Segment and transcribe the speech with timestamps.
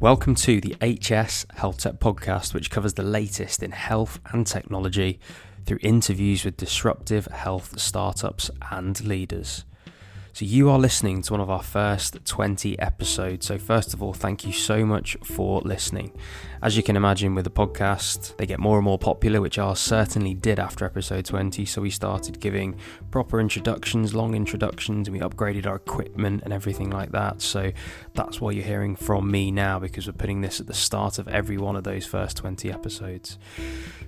[0.00, 5.20] Welcome to the HS Health Tech podcast, which covers the latest in health and technology
[5.66, 9.66] through interviews with disruptive health startups and leaders.
[10.32, 13.46] So, you are listening to one of our first 20 episodes.
[13.46, 16.12] So, first of all, thank you so much for listening.
[16.62, 19.80] As you can imagine, with the podcast, they get more and more popular, which ours
[19.80, 21.64] certainly did after episode 20.
[21.64, 22.76] So, we started giving
[23.10, 27.42] proper introductions, long introductions, and we upgraded our equipment and everything like that.
[27.42, 27.72] So,
[28.14, 31.26] that's why you're hearing from me now because we're putting this at the start of
[31.26, 33.36] every one of those first 20 episodes.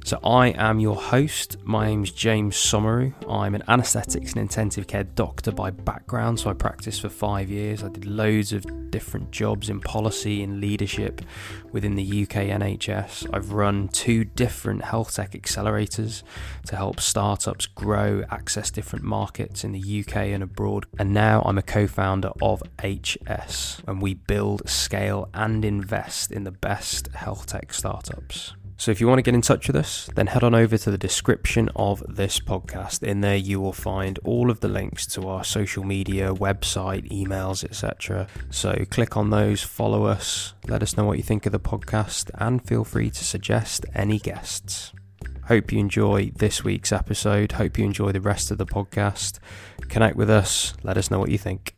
[0.05, 1.57] So, I am your host.
[1.65, 3.13] My name is James Somauroo.
[3.29, 6.12] I'm an anaesthetics and intensive care doctor by background.
[6.13, 7.83] So, I practiced for five years.
[7.83, 11.23] I did loads of different jobs in policy and leadership
[11.73, 13.31] within the UK NHS.
[13.33, 16.23] I've run two different health tech accelerators
[16.67, 20.85] to help startups grow, access different markets in the UK and abroad.
[20.99, 26.45] And now I'm a co founder of HS, and we build, scale, and invest in
[26.45, 28.53] the best health tech startups.
[28.77, 30.91] So if you want to get in touch with us, then head on over to
[30.91, 33.03] the description of this podcast.
[33.03, 37.63] In there, you will find all of the links to our social media, website, emails,
[37.63, 38.27] etc.
[38.51, 42.31] So click on those, follow us, let us know what you think of the podcast,
[42.35, 44.93] and feel free to suggest any guests.
[45.47, 47.53] Hope you enjoy this week's episode.
[47.53, 49.39] Hope you enjoy the rest of the podcast.
[49.89, 50.75] Connect with us.
[50.83, 51.75] Let us know what you think.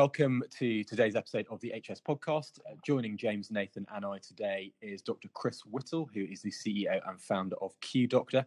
[0.00, 2.58] Welcome to today's episode of the HS podcast.
[2.60, 5.28] Uh, joining James, Nathan, and I today is Dr.
[5.34, 8.46] Chris Whittle, who is the CEO and founder of Q Doctor.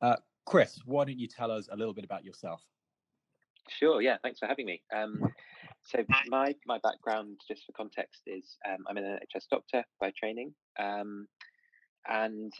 [0.00, 0.16] Uh,
[0.46, 2.62] Chris, why don't you tell us a little bit about yourself?
[3.68, 4.00] Sure.
[4.00, 4.16] Yeah.
[4.22, 4.80] Thanks for having me.
[4.96, 5.20] Um,
[5.82, 10.54] so my my background, just for context, is um, I'm an NHS doctor by training,
[10.78, 11.26] um,
[12.08, 12.50] and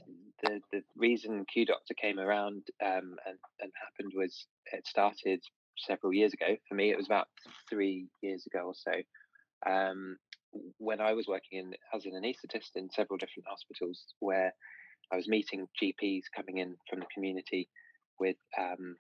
[0.43, 5.43] the the reason Q Doctor came around um, and and happened was it started
[5.77, 6.57] several years ago.
[6.69, 7.29] For me, it was about
[7.69, 8.93] three years ago or so.
[9.71, 10.17] Um,
[10.79, 14.53] when I was working in, as an anaesthetist in several different hospitals, where
[15.13, 17.69] I was meeting GPs coming in from the community
[18.19, 18.97] with um,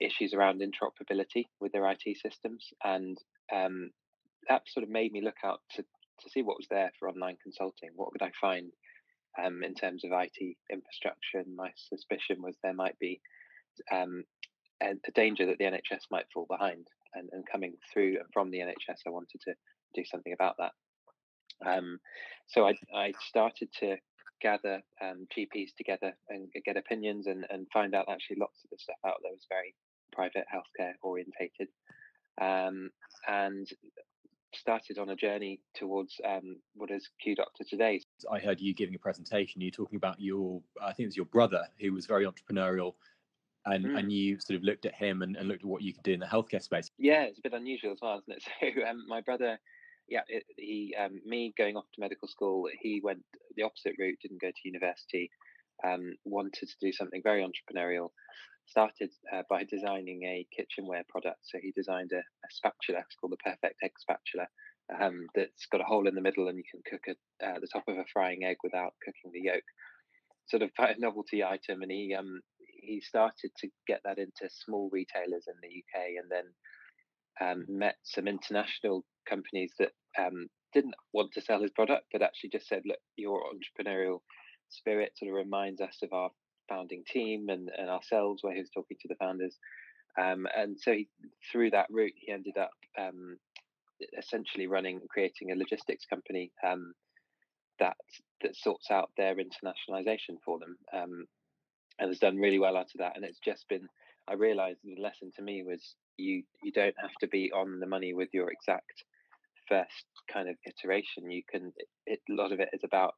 [0.00, 3.18] issues around interoperability with their IT systems, and
[3.52, 3.90] um,
[4.48, 5.84] that sort of made me look out to
[6.20, 7.90] to see what was there for online consulting.
[7.94, 8.72] What could I find
[9.42, 11.38] um, in terms of IT infrastructure?
[11.38, 13.20] And my suspicion was there might be
[13.92, 14.24] um,
[14.82, 16.86] a, a danger that the NHS might fall behind.
[17.14, 19.54] And, and coming through and from the NHS, I wanted to
[19.94, 20.72] do something about that.
[21.66, 21.98] Um,
[22.48, 23.96] so I, I started to
[24.42, 28.76] gather um, GPs together and get opinions and, and find out actually lots of the
[28.78, 29.74] stuff out there was very
[30.12, 31.68] private healthcare orientated.
[32.38, 32.90] Um,
[33.26, 33.66] and
[34.54, 38.00] started on a journey towards um, what is Q Doctor today.
[38.30, 39.60] I heard you giving a presentation.
[39.60, 42.94] You're talking about your, I think it was your brother who was very entrepreneurial
[43.66, 43.98] and mm.
[43.98, 46.12] and you sort of looked at him and, and, looked at what you could do
[46.12, 46.90] in the healthcare space.
[46.98, 48.74] Yeah, it's a bit unusual as well, isn't it?
[48.76, 49.58] So um, my brother,
[50.08, 53.22] yeah, it, he um, me going off to medical school, he went
[53.56, 55.30] the opposite route, didn't go to university,
[55.84, 58.10] um, wanted to do something very entrepreneurial.
[58.68, 61.38] Started uh, by designing a kitchenware product.
[61.42, 62.98] So he designed a, a spatula.
[63.06, 64.48] It's called the Perfect Egg Spatula.
[65.00, 67.68] Um, that's got a hole in the middle, and you can cook it uh, the
[67.72, 69.62] top of a frying egg without cooking the yolk.
[70.48, 72.40] Sort of quite a novelty item, and he um,
[72.86, 76.44] he started to get that into small retailers in the UK, and then
[77.40, 82.50] um, met some international companies that um, didn't want to sell his product, but actually
[82.50, 84.20] just said, "Look, your entrepreneurial
[84.68, 86.30] spirit sort of reminds us of our
[86.68, 89.56] founding team and, and ourselves." Where he was talking to the founders,
[90.20, 91.08] um, and so he,
[91.50, 93.36] through that route, he ended up um,
[94.18, 96.92] essentially running, creating a logistics company um,
[97.78, 97.96] that
[98.42, 100.76] that sorts out their internationalization for them.
[100.92, 101.26] Um,
[101.98, 103.16] and has done really well out of that.
[103.16, 103.88] And it's just been,
[104.28, 107.86] I realized the lesson to me was you you don't have to be on the
[107.86, 109.04] money with your exact
[109.68, 111.30] first kind of iteration.
[111.30, 111.72] You can,
[112.06, 113.14] it, a lot of it is about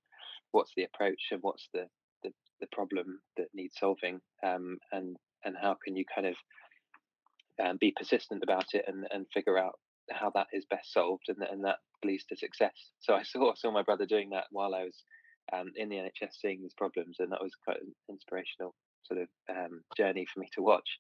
[0.53, 1.87] what's the approach and what's the
[2.22, 2.31] the,
[2.61, 6.34] the problem that needs solving, um, and and how can you kind of
[7.65, 9.78] um, be persistent about it and and figure out
[10.10, 12.72] how that is best solved and, and that leads to success.
[12.98, 15.04] So I saw saw my brother doing that while I was
[15.53, 18.74] um, in the NHS seeing these problems, and that was quite an inspirational
[19.04, 20.98] sort of um, journey for me to watch.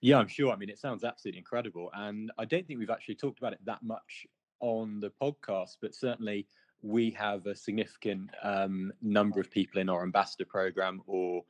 [0.00, 0.50] Yeah, I'm sure.
[0.50, 3.60] I mean, it sounds absolutely incredible, and I don't think we've actually talked about it
[3.66, 4.26] that much
[4.60, 6.46] on the podcast, but certainly
[6.82, 11.42] we have a significant um, number of people in our ambassador program or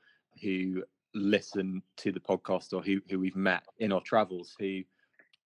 [0.43, 0.83] who
[1.15, 4.83] listen to the podcast or who, who we've met in our travels who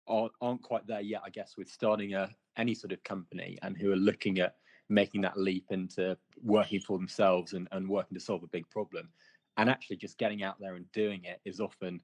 [0.08, 3.92] aren't, quite there yet, I guess, with starting a any sort of company and who
[3.92, 4.56] are looking at
[4.90, 9.10] making that leap into working for themselves and, and working to solve a big problem.
[9.58, 12.02] And actually, just getting out there and doing it is often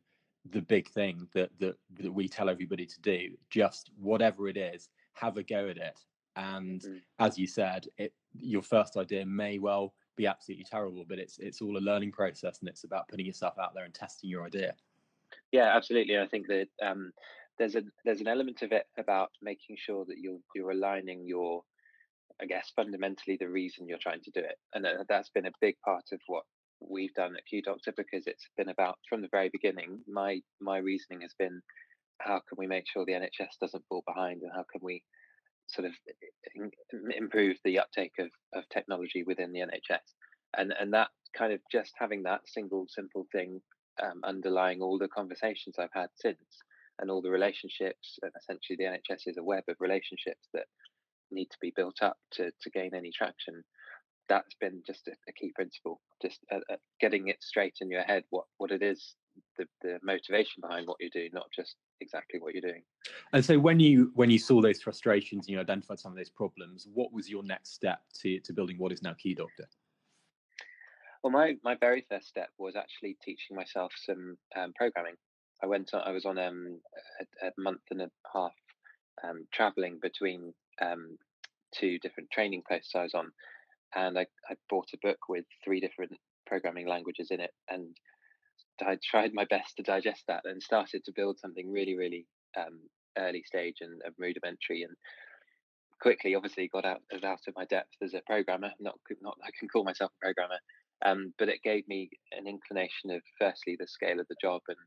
[0.51, 3.29] the big thing that that that we tell everybody to do.
[3.49, 5.99] Just whatever it is, have a go at it.
[6.35, 6.99] And mm.
[7.19, 11.61] as you said, it your first idea may well be absolutely terrible, but it's it's
[11.61, 14.75] all a learning process, and it's about putting yourself out there and testing your idea.
[15.51, 16.17] Yeah, absolutely.
[16.19, 17.11] I think that um,
[17.57, 21.63] there's a there's an element of it about making sure that you're you're aligning your
[22.41, 25.75] I guess fundamentally the reason you're trying to do it, and that's been a big
[25.83, 26.43] part of what
[26.81, 29.99] we've done at Q Doctor because it's been about from the very beginning.
[30.07, 31.61] My my reasoning has been
[32.19, 35.03] how can we make sure the NHS doesn't fall behind, and how can we
[35.67, 35.93] sort of
[37.17, 40.05] improve the uptake of, of technology within the NHS,
[40.57, 43.61] and and that kind of just having that single simple thing
[44.01, 46.37] um, underlying all the conversations I've had since
[46.99, 50.65] and all the relationships and essentially the NHS is a web of relationships that
[51.31, 53.63] need to be built up to to gain any traction
[54.27, 58.03] that's been just a, a key principle just uh, uh, getting it straight in your
[58.03, 59.15] head what what it is
[59.57, 62.83] the, the motivation behind what you're doing not just exactly what you're doing.
[63.33, 66.29] And so when you when you saw those frustrations and you identified some of those
[66.29, 69.67] problems what was your next step to to building what is now Q Doctor?
[71.23, 75.15] Well my my very first step was actually teaching myself some um, programming.
[75.63, 76.79] I went on i was on um,
[77.41, 78.51] a, a month and a half
[79.23, 81.17] um, traveling between um,
[81.73, 83.31] two different training posts I was on,
[83.95, 86.13] and I, I bought a book with three different
[86.45, 87.95] programming languages in it, and
[88.81, 92.25] I tried my best to digest that and started to build something really, really
[92.57, 92.79] um,
[93.17, 94.95] early stage and uh, rudimentary, and
[96.01, 98.71] quickly, obviously, got out out of my depth as a programmer.
[98.79, 100.59] Not not I can call myself a programmer,
[101.05, 104.77] um, but it gave me an inclination of firstly the scale of the job, and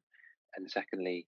[0.56, 1.26] and secondly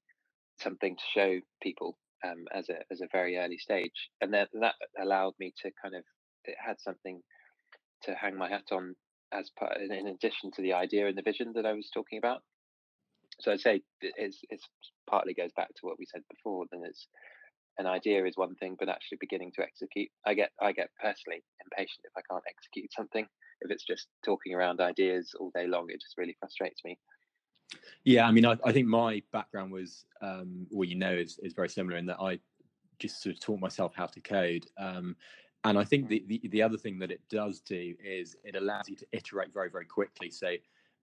[0.61, 4.75] something to show people um, as a as a very early stage, and that that
[5.01, 6.05] allowed me to kind of
[6.45, 7.21] it had something
[8.03, 8.95] to hang my hat on
[9.33, 12.43] as part in addition to the idea and the vision that I was talking about.
[13.41, 14.67] So I'd say it's it's
[15.09, 16.67] partly goes back to what we said before.
[16.71, 17.07] Then it's
[17.79, 20.09] an idea is one thing, but actually beginning to execute.
[20.27, 23.27] I get I get personally impatient if I can't execute something.
[23.63, 26.99] If it's just talking around ideas all day long, it just really frustrates me.
[28.05, 31.53] Yeah, I mean, I, I think my background was, um, well, you know, is, is
[31.53, 32.39] very similar in that I
[32.99, 34.67] just sort of taught myself how to code.
[34.79, 35.17] Um,
[35.65, 38.89] and I think the, the, the other thing that it does do is it allows
[38.89, 40.31] you to iterate very, very quickly.
[40.31, 40.55] So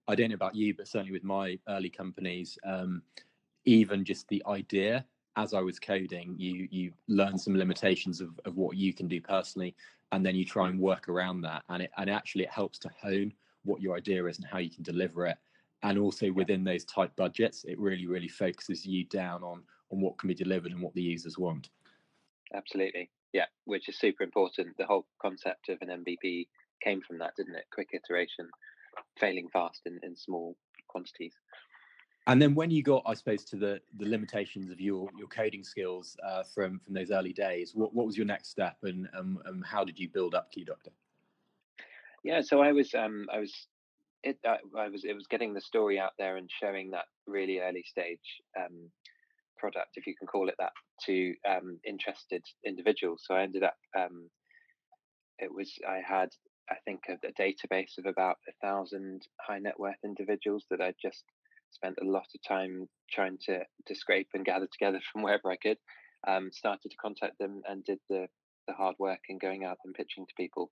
[0.08, 3.02] I don't know about you, but certainly with my early companies, um,
[3.64, 5.04] even just the idea
[5.36, 9.20] as I was coding, you you learn some limitations of, of what you can do
[9.20, 9.76] personally,
[10.10, 11.62] and then you try and work around that.
[11.68, 13.32] And it and actually it helps to hone
[13.64, 15.36] what your idea is and how you can deliver it
[15.82, 20.18] and also within those tight budgets it really really focuses you down on on what
[20.18, 21.70] can be delivered and what the users want.
[22.54, 23.10] Absolutely.
[23.32, 24.76] Yeah which is super important.
[24.76, 26.46] The whole concept of an mvp
[26.82, 27.64] came from that didn't it?
[27.72, 28.48] Quick iteration
[29.18, 30.56] failing fast in, in small
[30.88, 31.34] quantities.
[32.26, 35.64] And then when you got i suppose to the the limitations of your your coding
[35.64, 39.40] skills uh, from from those early days what, what was your next step and um,
[39.46, 40.90] um, how did you build up Q Doctor?
[42.24, 43.68] Yeah so i was um i was
[44.22, 47.60] it uh, I was it was getting the story out there and showing that really
[47.60, 48.18] early stage
[48.58, 48.90] um,
[49.58, 50.72] product, if you can call it that,
[51.06, 53.22] to um, interested individuals.
[53.26, 54.30] So I ended up um,
[55.38, 56.30] it was I had
[56.70, 60.94] I think a, a database of about a thousand high net worth individuals that I
[61.00, 61.24] just
[61.70, 65.56] spent a lot of time trying to to scrape and gather together from wherever I
[65.56, 65.78] could.
[66.26, 68.26] Um, started to contact them and did the
[68.66, 70.70] the hard work and going out and pitching to people.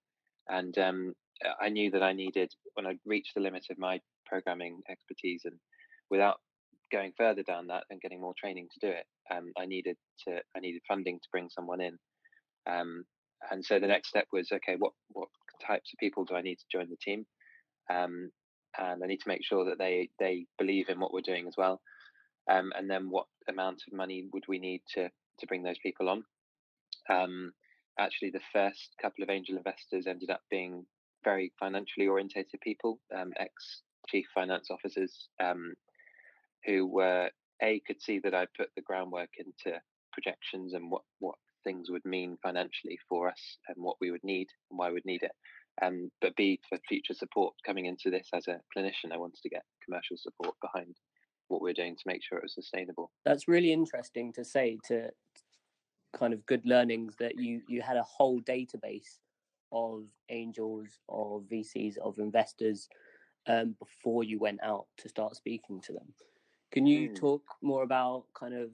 [0.49, 1.15] And um,
[1.61, 5.57] I knew that I needed when I reached the limit of my programming expertise, and
[6.11, 6.41] without
[6.93, 10.41] going further down that and getting more training to do it, um, I needed to
[10.57, 11.99] I needed funding to bring someone in.
[12.69, 13.05] Um,
[13.51, 15.29] and so the next step was okay, what what
[15.65, 17.27] types of people do I need to join the team?
[17.93, 18.31] Um,
[18.79, 21.55] and I need to make sure that they they believe in what we're doing as
[21.57, 21.81] well.
[22.51, 26.09] Um, and then what amount of money would we need to to bring those people
[26.09, 26.25] on?
[27.09, 27.53] Um,
[27.99, 30.87] actually, the first couple of angel investors ended up being
[31.27, 35.75] very financially orientated people, um, ex chief finance officers, um,
[36.65, 37.29] who were
[37.63, 39.79] a could see that I put the groundwork into
[40.13, 44.47] projections and what what things would mean financially for us and what we would need
[44.71, 45.33] and why we'd need it.
[45.83, 49.51] Um, but B for future support coming into this as a clinician, I wanted to
[49.51, 50.95] get commercial support behind
[51.49, 53.11] what we're doing to make sure it was sustainable.
[53.25, 55.11] That's really interesting to say to
[56.17, 59.19] kind of good learnings that you you had a whole database
[59.73, 62.89] of angels, of VCs, of investors
[63.47, 66.13] um, before you went out to start speaking to them.
[66.73, 67.17] Can you mm.
[67.17, 68.71] talk more about kind of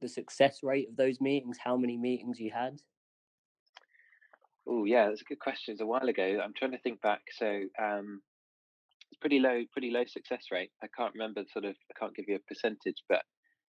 [0.00, 1.58] the success rate of those meetings?
[1.62, 2.80] How many meetings you had?
[4.66, 5.72] Oh yeah, that's a good question.
[5.72, 6.40] It's a while ago.
[6.42, 7.22] I'm trying to think back.
[7.36, 8.20] So um,
[9.10, 10.70] it's pretty low, pretty low success rate.
[10.82, 13.22] I can't remember sort of, I can't give you a percentage, but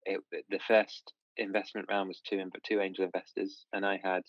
[0.06, 4.24] it, the first investment round was two two angel investors, and I had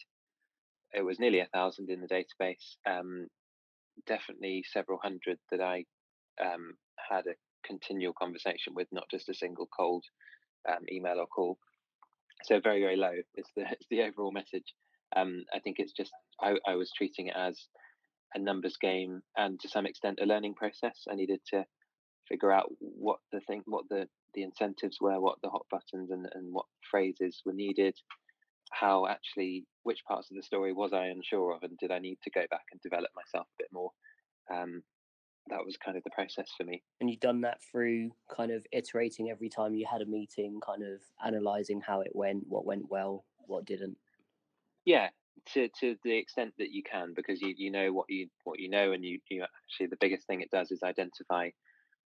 [0.93, 2.77] it was nearly a thousand in the database.
[2.89, 3.27] Um,
[4.07, 5.85] definitely several hundred that I
[6.43, 6.75] um,
[7.11, 7.35] had a
[7.67, 10.05] continual conversation with, not just a single cold
[10.69, 11.59] um, email or call.
[12.45, 14.75] So very very low is the is the overall message.
[15.17, 17.59] Um, I think it's just I, I was treating it as
[18.35, 21.05] a numbers game and to some extent a learning process.
[21.11, 21.65] I needed to
[22.29, 26.27] figure out what the thing, what the the incentives were, what the hot buttons and,
[26.35, 27.95] and what phrases were needed,
[28.71, 32.19] how actually which parts of the story was I unsure of, and did I need
[32.25, 33.91] to go back and develop myself a bit more.
[34.53, 34.83] Um,
[35.49, 36.83] that was kind of the process for me.
[37.01, 40.83] And you've done that through kind of iterating every time you had a meeting, kind
[40.83, 43.97] of analyzing how it went, what went well, what didn't.
[44.85, 45.09] Yeah,
[45.53, 48.69] to to the extent that you can, because you you know what you what you
[48.69, 51.51] know, and you you actually the biggest thing it does is identify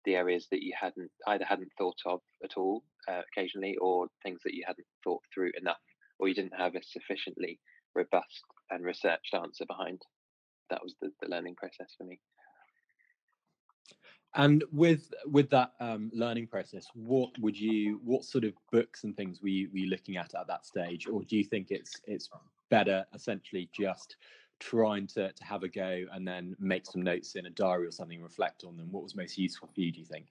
[0.04, 4.40] the areas that you hadn't either hadn't thought of at all uh, occasionally, or things
[4.44, 5.80] that you hadn't thought through enough,
[6.20, 7.58] or you didn't have a sufficiently
[7.94, 10.02] robust and researched answer behind.
[10.68, 12.20] That was the, the learning process for me.
[14.36, 19.16] And with with that um, learning process, what would you, what sort of books and
[19.16, 22.00] things were you, were you looking at at that stage, or do you think it's
[22.04, 22.30] it's
[22.68, 24.14] better essentially just
[24.60, 27.90] trying to, to have a go and then make some notes in a diary or
[27.90, 28.92] something, reflect on them?
[28.92, 30.26] What was most useful for you, do you think?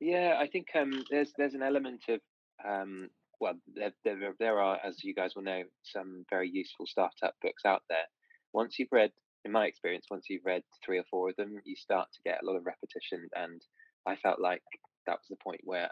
[0.00, 2.20] Yeah, I think um, there's there's an element of
[2.64, 7.34] um, well, there, there, there are, as you guys will know, some very useful startup
[7.42, 8.04] books out there.
[8.52, 9.10] Once you've read,
[9.44, 12.40] in my experience, once you've read three or four of them, you start to get
[12.42, 13.28] a lot of repetition.
[13.34, 13.60] And
[14.06, 14.62] I felt like
[15.06, 15.88] that was the point where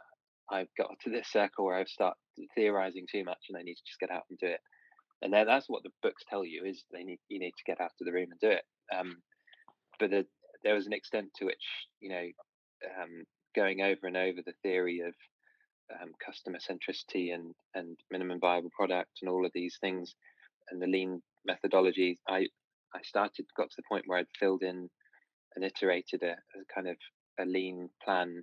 [0.51, 2.17] I've got to this circle where I've started
[2.55, 4.61] theorizing too much and I need to just get out and do it
[5.23, 7.91] and that's what the books tell you is they need you need to get out
[8.01, 8.63] of the room and do it.
[8.95, 9.17] Um,
[9.99, 10.27] but the,
[10.63, 11.65] there was an extent to which
[12.01, 12.27] you know
[13.01, 13.25] um,
[13.57, 15.15] going over and over the theory of
[16.01, 20.15] um, customer centricity and and minimum viable product and all of these things
[20.71, 22.19] and the lean methodology.
[22.29, 22.47] I
[22.95, 24.89] I started got to the point where I'd filled in
[25.57, 26.97] and iterated a, a kind of
[27.41, 28.43] a lean plan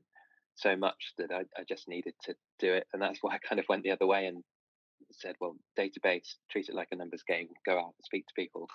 [0.56, 3.60] so much that I, I just needed to do it, and that's why I kind
[3.60, 4.44] of went the other way and
[5.12, 8.68] said, well, database, treat it like a numbers game, go out and speak to people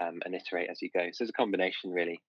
[0.00, 1.06] um, and iterate as you go.
[1.12, 2.20] So it's a combination, really,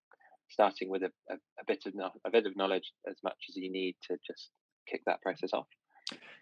[0.50, 1.94] starting with a, a, a bit of
[2.26, 4.50] a bit of knowledge as much as you need to just
[4.86, 5.68] kick that process off.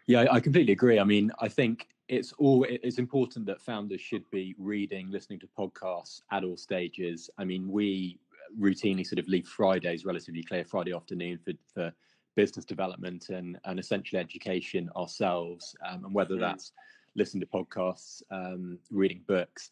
[0.07, 0.99] Yeah, I completely agree.
[0.99, 5.47] I mean, I think it's all it's important that founders should be reading, listening to
[5.57, 7.29] podcasts at all stages.
[7.37, 8.19] I mean, we
[8.59, 11.93] routinely sort of leave Fridays relatively clear Friday afternoon for for
[12.35, 16.39] business development and, and essential education ourselves, um, and whether mm.
[16.41, 16.71] that's
[17.15, 19.69] listening to podcasts, um, reading books.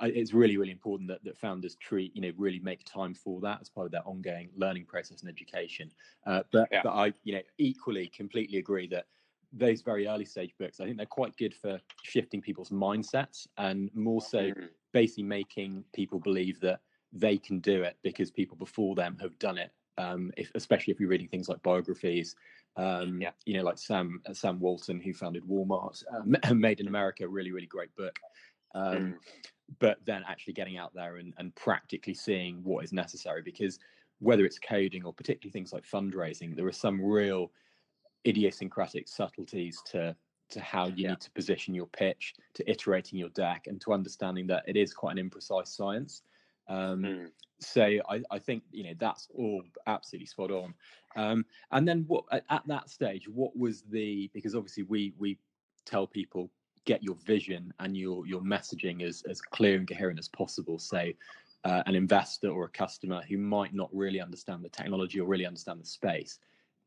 [0.00, 3.60] It's really, really important that, that founders treat, you know, really make time for that
[3.60, 5.90] as part of their ongoing learning process and education.
[6.26, 6.80] Uh, but, yeah.
[6.82, 9.06] but I, you know, equally completely agree that
[9.52, 13.90] those very early stage books, I think they're quite good for shifting people's mindsets and
[13.94, 14.66] more so mm-hmm.
[14.92, 16.80] basically making people believe that
[17.12, 21.00] they can do it because people before them have done it um, if, especially if
[21.00, 22.36] you're reading things like biographies.
[22.76, 23.30] Um, yeah.
[23.46, 26.02] You know, like Sam Sam Walton, who founded Walmart,
[26.44, 28.16] uh, Made in America, a really really great book.
[28.74, 29.14] Um, mm.
[29.78, 33.78] But then actually getting out there and, and practically seeing what is necessary, because
[34.18, 37.50] whether it's coding or particularly things like fundraising, there are some real
[38.26, 40.14] idiosyncratic subtleties to
[40.50, 41.10] to how you yeah.
[41.10, 44.92] need to position your pitch, to iterating your deck, and to understanding that it is
[44.92, 46.22] quite an imprecise science.
[46.68, 47.26] Um, mm.
[47.60, 50.74] So I, I, think you know that's all absolutely spot on.
[51.16, 55.38] Um, and then what at, at, that stage, what was the because obviously we we
[55.84, 56.50] tell people
[56.84, 60.78] get your vision and your your messaging as as clear and coherent as possible.
[60.78, 61.10] So
[61.64, 65.46] uh, an investor or a customer who might not really understand the technology or really
[65.46, 66.38] understand the space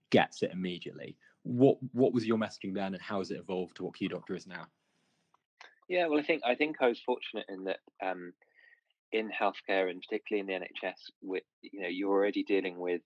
[0.10, 1.16] gets it immediately.
[1.44, 4.36] What what was your messaging then, and how has it evolved to what Q Doctor
[4.36, 4.68] is now?
[5.90, 7.80] Yeah, well, I think I think I was fortunate in that.
[8.02, 8.34] Um,
[9.14, 13.02] in healthcare and particularly in the NHS, with you know you're already dealing with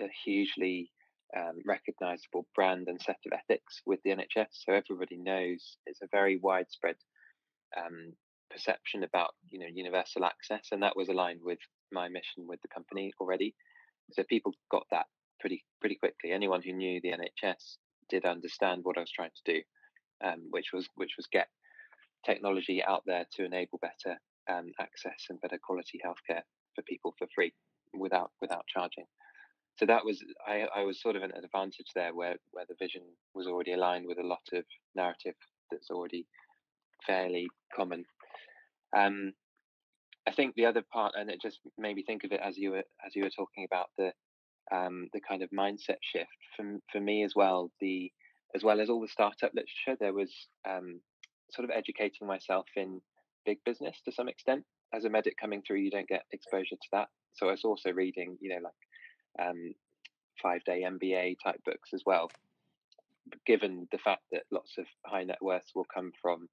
[0.00, 0.90] a hugely
[1.36, 6.08] um, recognizable brand and set of ethics with the NHS, so everybody knows it's a
[6.10, 6.96] very widespread
[7.76, 8.12] um,
[8.50, 11.58] perception about you know universal access, and that was aligned with
[11.92, 13.54] my mission with the company already.
[14.12, 15.06] So people got that
[15.40, 16.32] pretty pretty quickly.
[16.32, 17.76] Anyone who knew the NHS
[18.08, 19.60] did understand what I was trying to do,
[20.24, 21.48] um, which was which was get
[22.24, 24.18] technology out there to enable better
[24.50, 26.42] um, access and better quality healthcare
[26.74, 27.52] for people for free
[27.94, 29.04] without without charging.
[29.76, 33.02] So that was I, I was sort of an advantage there where where the vision
[33.34, 35.34] was already aligned with a lot of narrative
[35.70, 36.26] that's already
[37.06, 38.04] fairly common.
[38.96, 39.32] Um,
[40.26, 42.72] I think the other part, and it just made me think of it as you
[42.72, 44.12] were as you were talking about the
[44.72, 47.70] um, the kind of mindset shift for for me as well.
[47.80, 48.12] The
[48.54, 50.32] as well as all the startup literature, there was
[50.68, 51.00] um,
[51.52, 53.00] sort of educating myself in
[53.46, 54.64] big business to some extent.
[54.92, 57.08] As a medic coming through, you don't get exposure to that.
[57.34, 58.74] So I was also reading, you know, like
[59.38, 59.74] um,
[60.42, 62.30] five day MBA type books as well.
[63.46, 66.48] Given the fact that lots of high net worths will come from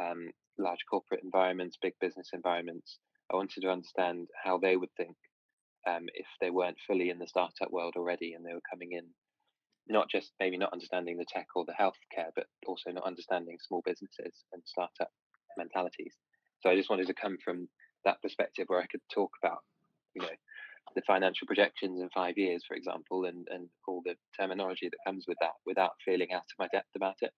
[0.00, 2.98] um, large corporate environments, big business environments,
[3.32, 5.16] I wanted to understand how they would think
[5.86, 9.04] um, if they weren't fully in the startup world already and they were coming in,
[9.88, 13.82] not just maybe not understanding the tech or the healthcare, but also not understanding small
[13.84, 15.10] businesses and startup
[15.56, 16.14] mentalities.
[16.60, 17.68] So I just wanted to come from
[18.04, 19.58] that perspective where I could talk about,
[20.14, 20.28] you know,
[20.94, 25.26] the financial projections in five years, for example, and, and all the terminology that comes
[25.28, 27.32] with that without feeling out of my depth about it.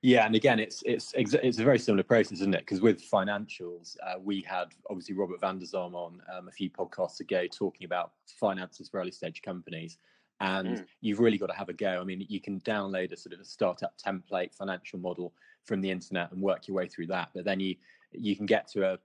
[0.00, 2.60] Yeah, and again, it's it's it's a very similar process, isn't it?
[2.60, 6.70] Because with financials, uh, we had obviously Robert van der Zalm on um, a few
[6.70, 9.98] podcasts ago talking about finances for early stage companies,
[10.40, 10.84] and mm.
[11.02, 12.00] you've really got to have a go.
[12.00, 15.90] I mean, you can download a sort of a startup template financial model from the
[15.90, 17.74] internet and work your way through that, but then you
[18.12, 18.98] you can get to a,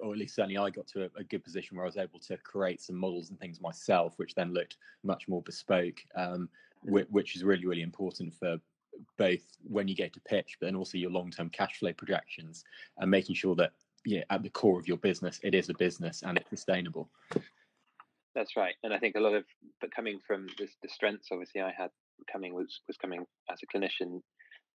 [0.00, 2.18] or at least certainly I got to a, a, good position where I was able
[2.20, 6.00] to create some models and things myself, which then looked much more bespoke.
[6.16, 6.48] Um,
[6.84, 8.58] which, which is really really important for
[9.16, 12.64] both when you get to pitch, but then also your long-term cash flow projections
[12.98, 13.72] and making sure that
[14.04, 17.08] you know, at the core of your business, it is a business and it's sustainable.
[18.34, 19.44] That's right, and I think a lot of,
[19.80, 21.90] but coming from the, the strengths, obviously, I had
[22.30, 24.20] coming was was coming as a clinician,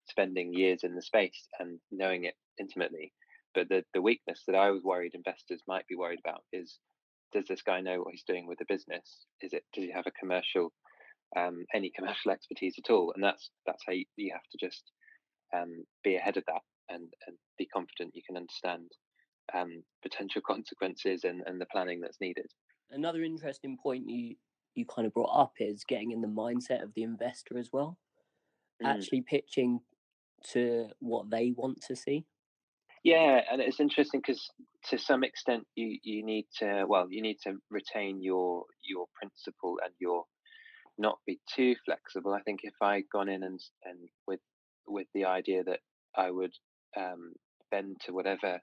[0.10, 3.14] spending years in the space and knowing it intimately.
[3.56, 6.80] But the the weakness that I was worried investors might be worried about is,
[7.34, 9.26] does this guy know what he's doing with the business?
[9.42, 10.72] Is it does he have a commercial
[11.36, 13.12] um, any commercial expertise at all.
[13.16, 14.84] And that's that's how you, you have to just
[15.56, 18.90] um, be ahead of that and, and be confident you can understand
[19.54, 22.48] um, potential consequences and, and the planning that's needed.
[22.92, 24.36] Another interesting point you
[24.76, 27.98] you kind of brought up is getting in the mindset of the investor as well.
[28.84, 28.88] Mm.
[28.88, 29.80] Actually pitching
[30.52, 32.26] to what they want to see.
[33.06, 34.50] Yeah, and it's interesting because
[34.90, 39.76] to some extent you you need to well you need to retain your your principle
[39.86, 40.24] and your
[40.98, 42.34] not be too flexible.
[42.34, 44.40] I think if I had gone in and and with
[44.88, 45.82] with the idea that
[46.18, 46.54] I would
[46.98, 47.34] um,
[47.70, 48.60] bend to whatever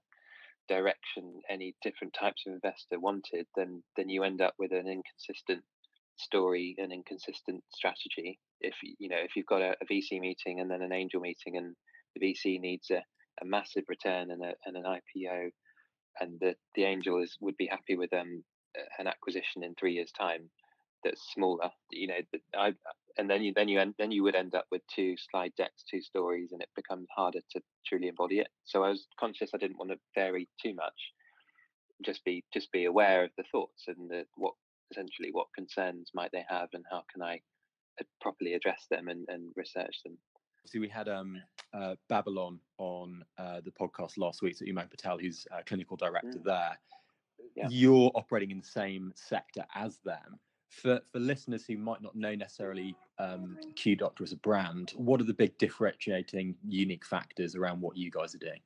[0.69, 5.63] direction any different types of investor wanted, then then you end up with an inconsistent
[6.17, 8.41] story, an inconsistent strategy.
[8.61, 11.59] If you know if you've got a, a VC meeting and then an angel meeting,
[11.59, 11.77] and
[12.17, 13.05] the VC needs a,
[13.41, 15.51] a massive return and, a, and an IPO,
[16.21, 18.45] and the the angel is would be happy with um,
[18.99, 20.51] an acquisition in three years' time,
[21.05, 21.71] that's smaller.
[21.91, 22.15] You know,
[22.57, 22.75] I,
[23.19, 25.85] and then you then you end, then you would end up with two slide decks,
[25.91, 28.49] two stories, and it becomes harder to truly embody it.
[28.65, 31.13] So I was conscious I didn't want to vary too much.
[32.05, 34.55] Just be just be aware of the thoughts and the what
[34.91, 37.41] essentially what concerns might they have and how can I
[38.01, 40.19] uh, properly address them and, and research them.
[40.67, 41.41] So we had um,
[41.75, 44.57] uh, Babylon on uh, the podcast last week.
[44.57, 46.45] So Umang Patel, who's uh, clinical director mm.
[46.45, 46.79] there.
[47.57, 47.69] Yeah.
[47.69, 50.39] You're operating in the same sector as them
[50.73, 55.21] for for listeners who might not know necessarily um, Q Doctor as a brand, what
[55.21, 58.61] are the big differentiating unique factors around what you guys are doing?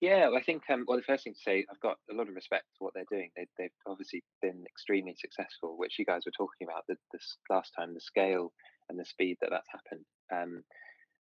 [0.00, 2.28] Yeah, well, I think um, well, the first thing to say, I've got a lot
[2.28, 3.30] of respect for what they're doing.
[3.36, 7.72] They, they've obviously been extremely successful, which you guys were talking about the, this last
[7.78, 8.52] time, the scale
[8.88, 10.04] and the speed that that's happened.
[10.32, 10.64] Um,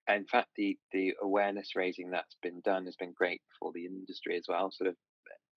[0.08, 4.36] in fact, the the awareness raising that's been done has been great for the industry
[4.36, 4.70] as well.
[4.70, 4.96] Sort of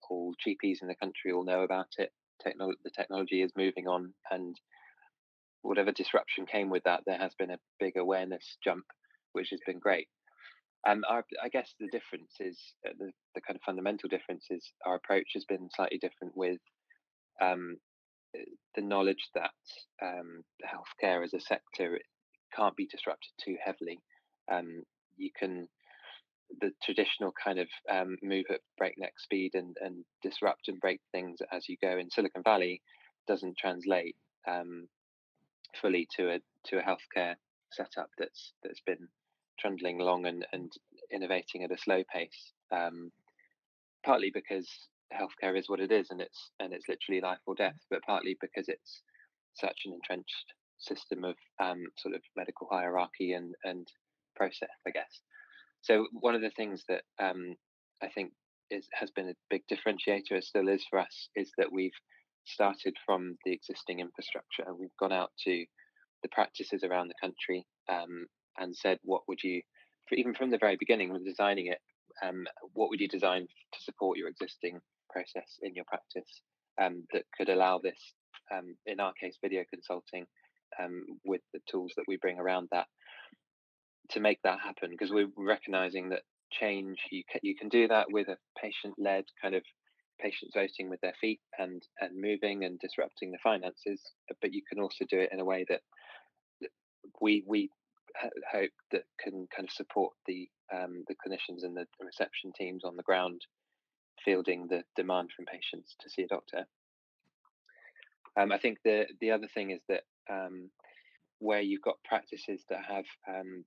[0.10, 2.12] all GPs in the country all know about it
[2.44, 4.56] the technology is moving on, and
[5.62, 8.86] whatever disruption came with that, there has been a big awareness jump,
[9.34, 10.08] which has been great.
[10.86, 12.58] And I guess the difference is
[12.88, 16.60] uh, the, the kind of fundamental difference is our approach has been slightly different with
[17.42, 17.76] um,
[18.38, 18.44] uh,
[18.76, 19.52] the knowledge that
[20.02, 22.00] um, healthcare as a sector
[22.56, 24.00] can't be disrupted too heavily.
[24.52, 24.84] Um,
[25.18, 25.68] you can
[26.62, 31.40] the traditional kind of um, move at breakneck speed and, and disrupt and break things
[31.52, 32.82] as you go in Silicon Valley
[33.28, 34.16] doesn't translate
[34.48, 34.88] um,
[35.80, 37.36] fully to a to a healthcare
[37.72, 39.08] setup that's that's been
[39.60, 40.72] trundling along and, and
[41.12, 42.54] innovating at a slow pace.
[42.72, 43.12] Um,
[44.04, 44.68] partly because
[45.14, 48.38] healthcare is what it is and it's and it's literally life or death, but partly
[48.42, 49.02] because it's
[49.54, 53.88] such an entrenched system of um, sort of medical hierarchy and and
[54.36, 55.22] process, I guess.
[55.82, 57.56] So one of the things that um,
[58.02, 58.32] I think
[58.70, 61.92] is, has been a big differentiator, as still is for us, is that we've
[62.46, 64.64] started from the existing infrastructure.
[64.66, 65.66] And we've gone out to
[66.24, 68.26] the practices around the country um,
[68.58, 69.62] and said, what would you,
[70.12, 71.80] even from the very beginning, when designing it,
[72.24, 76.42] um, what would you design to support your existing process in your practice
[76.82, 78.00] um, that could allow this,
[78.54, 80.26] um, in our case, video consulting
[80.82, 82.88] um, with the tools that we bring around that
[84.12, 88.08] to make that happen because we're recognizing that change you can, you can do that
[88.12, 89.64] with a patient led kind of
[90.20, 94.02] patients voting with their feet and and moving and disrupting the finances
[94.42, 95.82] but you can also do it in a way that
[97.22, 97.70] we we
[98.52, 102.96] hope that can kind of support the um, the clinicians and the reception teams on
[102.96, 103.42] the ground
[104.24, 106.66] fielding the demand from patients to see a doctor.
[108.38, 110.70] Um, I think the the other thing is that um,
[111.40, 113.66] where you've got practices that have um,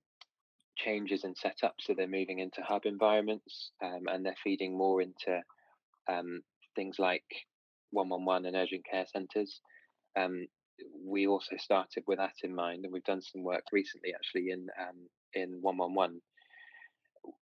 [0.75, 5.41] changes in setup, so they're moving into hub environments um, and they're feeding more into
[6.09, 6.41] um,
[6.75, 7.23] things like
[7.91, 9.61] 111 and urgent care centres.
[10.17, 10.47] Um,
[11.05, 14.67] we also started with that in mind, and we've done some work recently actually in
[15.33, 16.21] in 111.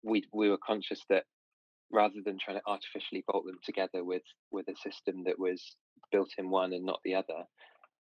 [0.03, 1.25] We we were conscious that
[1.93, 5.77] rather than trying to artificially bolt them together with with a system that was
[6.12, 7.45] built in one and not the other,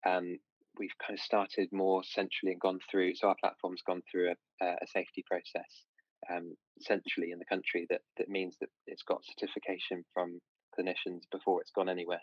[0.06, 0.38] um,
[0.80, 3.16] we've kind of started more centrally and gone through.
[3.16, 5.84] So our platform's gone through a, a safety process
[6.32, 10.40] um, centrally in the country that that means that it's got certification from
[10.78, 12.22] clinicians before it's gone anywhere.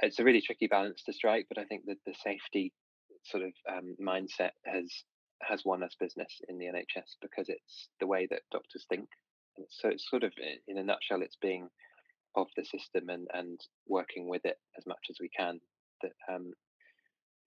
[0.00, 2.72] It's a really tricky balance to strike, but I think that the safety
[3.24, 4.90] sort of um, mindset has
[5.42, 9.08] has won us business in the NHS because it's the way that doctors think
[9.68, 10.32] so it's sort of
[10.66, 11.68] in a nutshell it's being
[12.34, 15.60] of the system and and working with it as much as we can
[16.02, 16.52] that um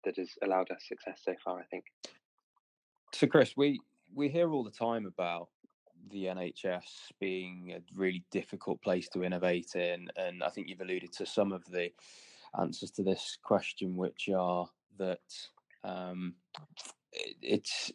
[0.08, 1.84] that has allowed us success so far i think
[3.12, 3.78] so chris we
[4.14, 5.48] we hear all the time about
[6.10, 11.12] the nhs being a really difficult place to innovate in and i think you've alluded
[11.12, 11.90] to some of the
[12.58, 14.66] answers to this question which are
[14.98, 15.20] that
[15.84, 16.34] um,
[17.42, 17.92] it's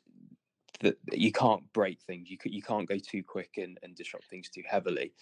[0.81, 2.29] that you can't break things.
[2.29, 5.13] You you can't go too quick and, and disrupt things too heavily.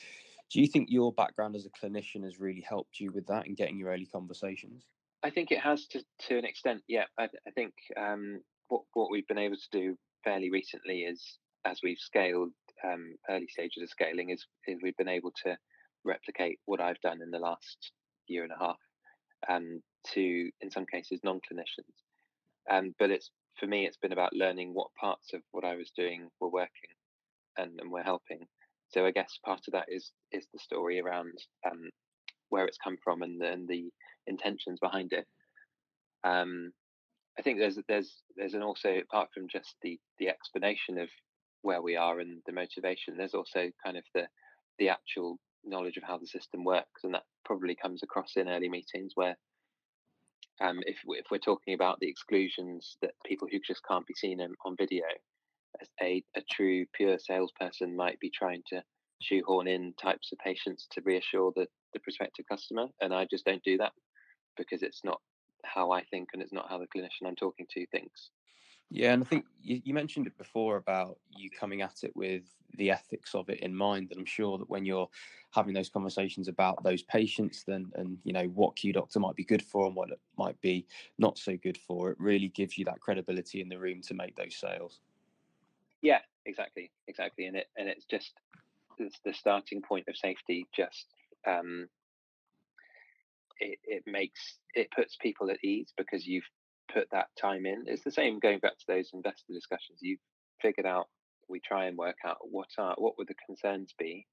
[0.50, 3.56] Do you think your background as a clinician has really helped you with that in
[3.56, 4.84] getting your early conversations?
[5.24, 6.82] I think it has to to an extent.
[6.88, 11.38] Yeah, I, I think um, what what we've been able to do fairly recently is
[11.66, 12.52] as we've scaled
[12.84, 15.56] um, early stages of scaling is, is we've been able to
[16.04, 17.92] replicate what I've done in the last
[18.28, 18.78] year and a half
[19.50, 19.82] um,
[20.14, 21.94] to in some cases non-clinicians.
[22.72, 23.30] Um, but it's
[23.60, 26.96] for me, it's been about learning what parts of what I was doing were working
[27.58, 28.40] and, and were helping.
[28.90, 31.34] So I guess part of that is is the story around
[31.70, 31.90] um,
[32.50, 33.90] where it's come from and the, and the
[34.28, 35.26] intentions behind it.
[36.24, 36.72] Um,
[37.40, 41.10] I think there's there's there's an also apart from just the the explanation of
[41.62, 44.28] where we are and the motivation, there's also kind of the
[44.80, 48.70] the actual knowledge of how the system works, and that probably comes across in early
[48.70, 49.38] meetings where
[50.60, 54.40] um, if, if we're talking about the exclusions that people who just can't be seen
[54.40, 55.06] in, on video,
[56.02, 58.84] a, a true pure salesperson might be trying to
[59.22, 62.88] shoehorn in types of patients to reassure the, the prospective customer.
[63.02, 63.92] And I just don't do that
[64.58, 65.22] because it's not
[65.64, 68.32] how I think and it's not how the clinician I'm talking to thinks.
[68.94, 72.44] Yeah, and I think you, you, mentioned it before about you coming at it with
[72.78, 75.08] the ethics of it in mind, and I'm sure that when you're
[75.54, 79.46] having those conversations about those patients, then and you know what Q doctor might be
[79.46, 80.86] good for and what it might be
[81.18, 84.36] not so good for, it really gives you that credibility in the room to make
[84.36, 85.00] those sales.
[86.02, 88.34] Yeah, exactly, exactly, and it and it's just
[88.98, 90.68] it's the starting point of safety.
[90.76, 91.08] Just
[91.48, 91.88] um,
[93.62, 96.50] it, it makes it puts people at ease because you've
[96.94, 97.86] put that time in.
[97.88, 100.00] It's the same going back to those investor discussions.
[100.02, 100.20] You've
[100.62, 101.08] figured out.
[101.50, 104.26] We try and work out what are what would the concerns be,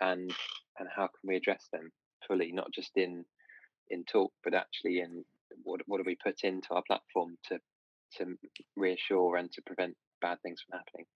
[0.00, 0.34] and
[0.78, 1.90] and how can we address them
[2.26, 3.24] fully, not just in
[3.90, 5.24] in talk, but actually in
[5.64, 7.58] what what do we put into our platform to
[8.18, 8.36] to
[8.76, 11.06] reassure and to prevent bad things from happening.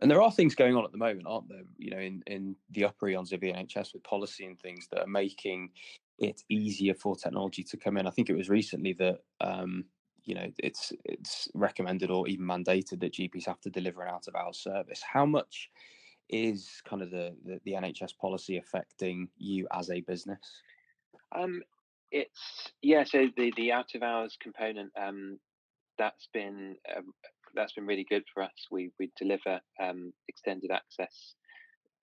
[0.00, 1.62] And there are things going on at the moment, aren't there?
[1.78, 5.02] You know, in, in the upper eons of the NHS with policy and things that
[5.02, 5.70] are making
[6.18, 8.06] it easier for technology to come in.
[8.06, 9.84] I think it was recently that um,
[10.24, 14.28] you know it's it's recommended or even mandated that GPs have to deliver an out
[14.28, 15.02] of hours service.
[15.02, 15.70] How much
[16.28, 20.62] is kind of the, the, the NHS policy affecting you as a business?
[21.32, 21.62] Um,
[22.12, 23.04] it's yeah.
[23.04, 25.38] So the the out of hours component um,
[25.98, 27.02] that's been uh,
[27.54, 28.66] that's been really good for us.
[28.70, 31.34] We we deliver um, extended access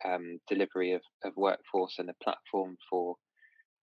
[0.06, 3.16] um, delivery of, of workforce and a platform for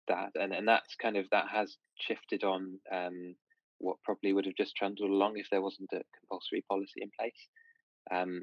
[0.09, 3.35] that, and and that's kind of that has shifted on um,
[3.79, 7.49] what probably would have just trundled along if there wasn't a compulsory policy in place.
[8.13, 8.43] Um,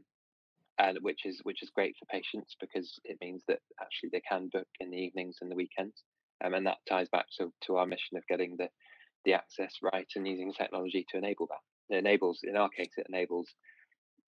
[0.80, 4.50] and which is which is great for patients because it means that actually they can
[4.52, 6.04] book in the evenings and the weekends,
[6.44, 8.68] um, and that ties back to, to our mission of getting the
[9.26, 11.62] the access right and using technology to enable that.
[11.97, 13.47] Enables, in our case, it enables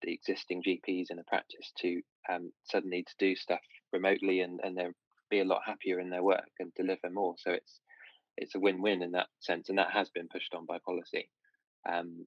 [0.02, 4.78] the existing GPs in the practice to um, suddenly to do stuff remotely and and
[4.78, 4.92] they'll
[5.30, 7.36] be a lot happier in their work and deliver more.
[7.38, 7.80] So it's
[8.38, 11.30] it's a win-win in that sense, and that has been pushed on by policy.
[11.88, 12.26] Um,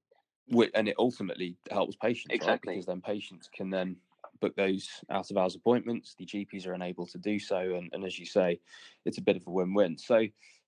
[0.74, 2.70] and it ultimately helps patients, exactly.
[2.70, 2.76] right?
[2.76, 3.96] Because then patients can then
[4.40, 6.14] book those out of hours appointments.
[6.16, 8.60] The GPs are unable to do so, and, and as you say,
[9.04, 9.98] it's a bit of a win-win.
[9.98, 10.26] So,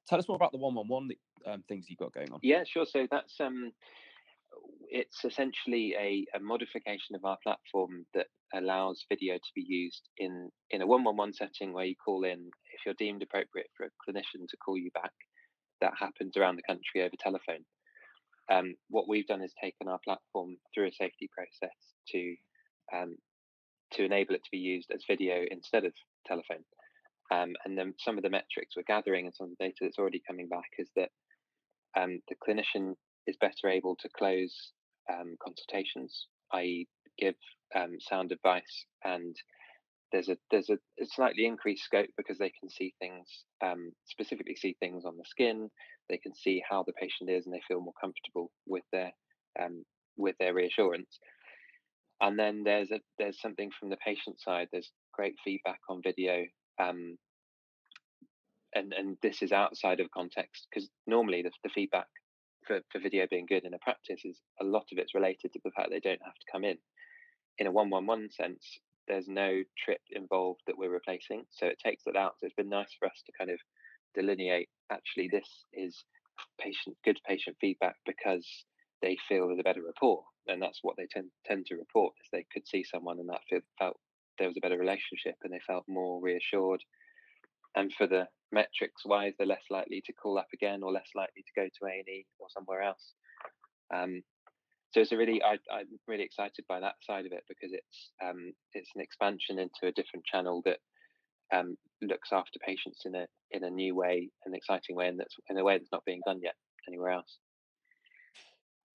[0.09, 1.11] tell us more about the one-one-one
[1.47, 2.41] um, things you've got going on.
[2.43, 2.87] Yeah, sure.
[2.87, 3.73] So that's um,
[4.91, 10.51] it's essentially a, a, modification of our platform that allows video to be used in
[10.71, 14.47] in a one-one-one setting where you call in if you're deemed appropriate for a clinician
[14.49, 15.13] to call you back.
[15.81, 17.65] That happens around the country over telephone.
[18.51, 21.77] Um, what we've done is taken our platform through a safety process
[22.13, 22.35] to
[22.95, 23.17] um,
[23.93, 25.93] to enable it to be used as video instead of
[26.27, 26.65] telephone.
[27.31, 29.99] Um, and then some of the metrics we're gathering and some of the data that's
[29.99, 31.11] already coming back is that
[31.99, 32.95] um, the clinician
[33.27, 34.73] is better able to close
[35.13, 36.87] um, consultations, I
[37.19, 37.35] give
[37.75, 39.37] um, sound advice, and
[40.13, 43.27] there's a there's a, a, slightly increased scope because they can see things,
[43.65, 45.71] um, specifically see things on the skin.
[46.09, 49.13] They can see how the patient is, and they feel more comfortable with their
[49.61, 49.85] um,
[50.17, 51.19] with their reassurance.
[52.21, 54.69] And then there's a there's something from the patient side.
[54.73, 56.45] There's great feedback on video
[56.79, 57.19] um,
[58.75, 62.07] and and this is outside of context because normally the, the feedback
[62.69, 65.61] for, for video being good in a practice is a lot of it's related to
[65.65, 66.77] the fact they don't have to come in.
[67.59, 68.63] In a one-one-one sense
[69.09, 72.35] there's no trip involved that we're replacing so it takes that out.
[72.39, 73.59] So it's been nice for us to kind of
[74.15, 76.05] delineate actually this is
[76.61, 78.47] patient good patient feedback because
[79.03, 82.29] they feel there's a better rapport and that's what they tend tend to report is
[82.33, 83.99] they could see someone and that feel, felt
[84.39, 86.81] there was a better relationship and they felt more reassured
[87.77, 91.43] and for the metrics wise, they're less likely to call up again or less likely
[91.43, 93.13] to go to A and E or somewhere else.
[93.95, 94.23] Um,
[94.93, 98.11] so it's a really I, am really excited by that side of it because it's
[98.25, 100.79] um, it's an expansion into a different channel that
[101.53, 105.35] um, looks after patients in a in a new way, an exciting way, and that's
[105.49, 106.55] in a way that's not being done yet
[106.89, 107.39] anywhere else.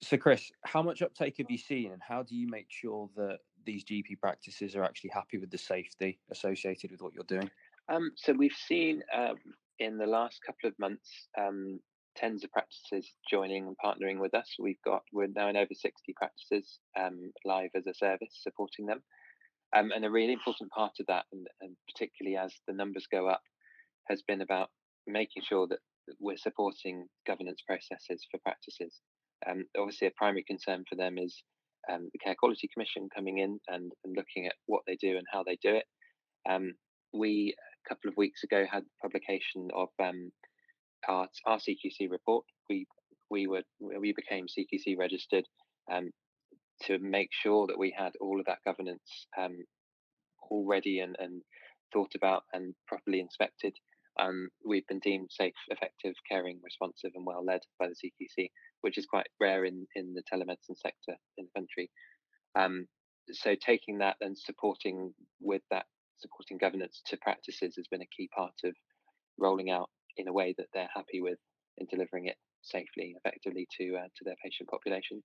[0.01, 3.38] So, Chris, how much uptake have you seen, and how do you make sure that
[3.65, 7.49] these GP practices are actually happy with the safety associated with what you're doing?
[7.91, 9.36] Um, so we've seen um,
[9.80, 11.80] in the last couple of months um,
[12.15, 14.56] tens of practices joining and partnering with us.
[14.60, 19.02] We've got we're now in over sixty practices um, live as a service supporting them,
[19.76, 23.28] um, and a really important part of that, and, and, particularly as the numbers go
[23.28, 23.41] up,
[24.08, 24.69] has been about
[25.06, 25.80] making sure that
[26.19, 29.02] we're supporting governance processes for practices.
[29.50, 31.43] Um, obviously, a primary concern for them is
[31.89, 35.43] the Care Quality Commission coming in and, and, looking at what they do and how
[35.43, 35.84] they do it.
[36.50, 36.74] Um,
[37.13, 37.56] we
[37.88, 40.32] couple of weeks ago had publication of um,
[41.08, 42.46] our, our CQC report.
[42.69, 42.86] We
[43.30, 45.46] we were we became CQC registered
[45.91, 46.12] um,
[46.84, 49.58] to make sure that we had all of that governance um,
[50.52, 51.41] already and, and
[51.91, 53.74] thought about and properly inspected.
[54.19, 58.50] Um, we've been deemed safe, effective, caring, responsive, and well led by the CQC,
[58.82, 61.89] which is quite rare in, in the telemedicine sector in the country.
[62.56, 62.88] Um,
[63.32, 65.86] so taking that and supporting with that
[66.23, 68.73] supporting governance to practices has been a key part of
[69.38, 71.38] rolling out in a way that they're happy with
[71.77, 75.21] in delivering it safely, effectively to uh, to their patient population.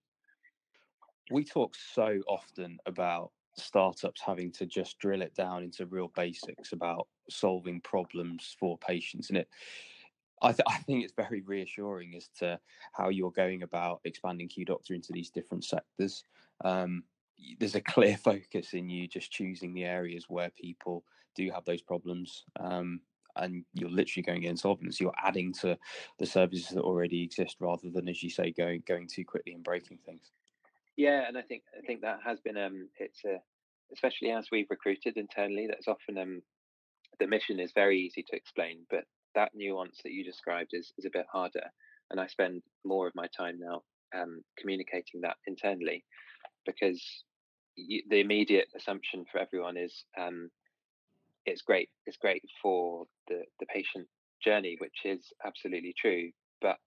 [1.31, 6.73] We talk so often about startups having to just drill it down into real basics
[6.73, 9.49] about solving problems for patients, and it.
[10.41, 12.61] I, th- I think it's very reassuring as to
[12.93, 16.23] how you're going about expanding Q Doctor into these different sectors.
[16.65, 17.03] Um,
[17.59, 21.83] there's a clear focus in you just choosing the areas where people do have those
[21.83, 23.01] problems um,
[23.37, 24.91] and you're literally going in solving.
[24.91, 25.79] So you're adding to
[26.19, 29.63] the services that already exist rather than, as you say, going going too quickly and
[29.63, 30.33] breaking things.
[30.97, 33.39] Yeah, and I think I think that has been um, it's a
[33.93, 35.67] especially as we've recruited internally.
[35.69, 36.43] That's often um,
[37.21, 41.05] the mission is very easy to explain, but that nuance that you described is is
[41.05, 41.71] a bit harder.
[42.11, 43.83] And I spend more of my time now
[44.19, 46.05] um, communicating that internally
[46.65, 47.25] because
[48.09, 50.51] the immediate assumption for everyone is um,
[51.47, 51.89] it's great.
[52.07, 54.07] It's great for the the patient
[54.43, 56.31] journey, which is absolutely true.
[56.61, 56.79] But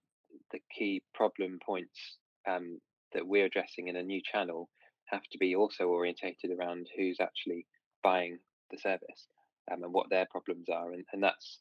[0.52, 2.80] the key problem points um,
[3.12, 4.68] that we're addressing in a new channel
[5.06, 7.66] have to be also orientated around who's actually
[8.02, 8.38] buying
[8.70, 9.26] the service
[9.70, 11.58] um, and what their problems are, and, and that's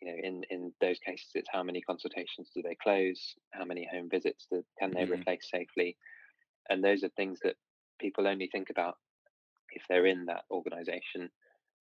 [0.00, 3.88] you know in in those cases it's how many consultations do they close, how many
[3.90, 5.20] home visits do, can they mm-hmm.
[5.20, 5.96] replace safely,
[6.68, 7.56] and those are things that
[7.98, 8.96] people only think about
[9.70, 11.30] if they're in that organization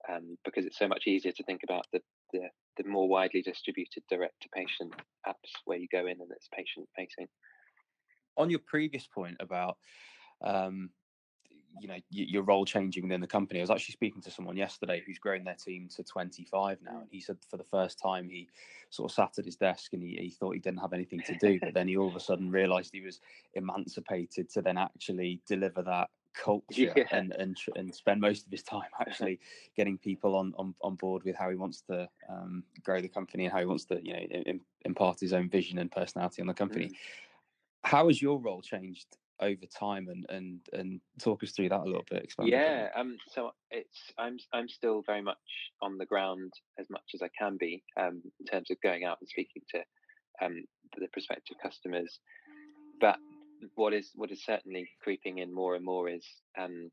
[0.10, 2.00] um, because it's so much easier to think about the,
[2.34, 2.42] the,
[2.78, 4.94] the more widely distributed direct to patient
[5.28, 7.28] apps where you go in and it's patient facing.
[8.38, 9.78] On your previous point about
[10.44, 10.90] um,
[11.80, 13.60] you know your role changing within the company.
[13.60, 17.10] I was actually speaking to someone yesterday who's grown their team to 25 now, and
[17.12, 18.48] he said for the first time he
[18.90, 21.36] sort of sat at his desk and he, he thought he didn't have anything to
[21.38, 23.20] do, but then he all of a sudden realised he was
[23.54, 27.06] emancipated to then actually deliver that culture yeah.
[27.12, 29.40] and, and and spend most of his time actually
[29.76, 33.46] getting people on on, on board with how he wants to um, grow the company
[33.46, 36.54] and how he wants to you know impart his own vision and personality on the
[36.54, 36.88] company.
[36.88, 36.96] Mm.
[37.84, 41.84] How has your role changed over time and and and talk us through that a
[41.84, 45.38] little bit yeah um so it's i'm i'm still very much
[45.82, 49.18] on the ground as much as i can be um in terms of going out
[49.20, 49.82] and speaking to
[50.42, 50.64] um
[50.98, 52.20] the prospective customers.
[53.00, 53.18] But
[53.76, 56.26] what is what is certainly creeping in more and more is
[56.58, 56.92] um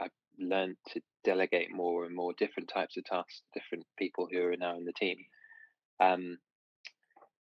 [0.00, 4.42] i've learned to delegate more and more different types of tasks to different people who
[4.42, 5.16] are now in the team.
[6.00, 6.38] Um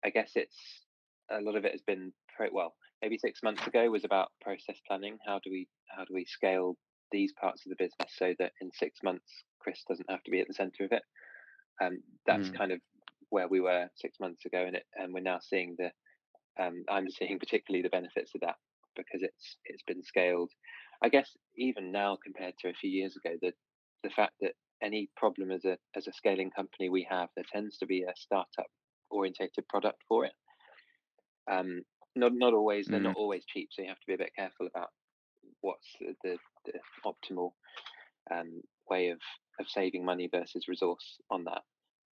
[0.04, 0.58] i guess it's
[1.32, 2.12] a lot of it has been
[2.52, 5.18] well maybe six months ago was about process planning.
[5.26, 6.78] How do we how do we scale
[7.12, 10.40] these parts of the business so that in six months Chris doesn't have to be
[10.40, 11.04] at the center of it?
[11.82, 12.58] Um, that's mm.
[12.58, 12.80] kind of
[13.30, 15.92] where we were six months ago, and it and we're now seeing the
[16.62, 18.56] um, I'm seeing particularly the benefits of that
[18.96, 20.52] because it's it's been scaled.
[21.02, 23.54] I guess even now compared to a few years ago, the
[24.04, 27.78] the fact that any problem as a as a scaling company we have, there tends
[27.78, 28.68] to be a startup
[29.10, 30.34] orientated product for it.
[31.52, 31.82] Um,
[32.16, 32.88] not not always.
[32.88, 33.04] They're mm.
[33.04, 34.90] not always cheap, so you have to be a bit careful about
[35.62, 37.52] what's the, the, the optimal
[38.32, 39.20] um, way of
[39.60, 41.62] of saving money versus resource on that.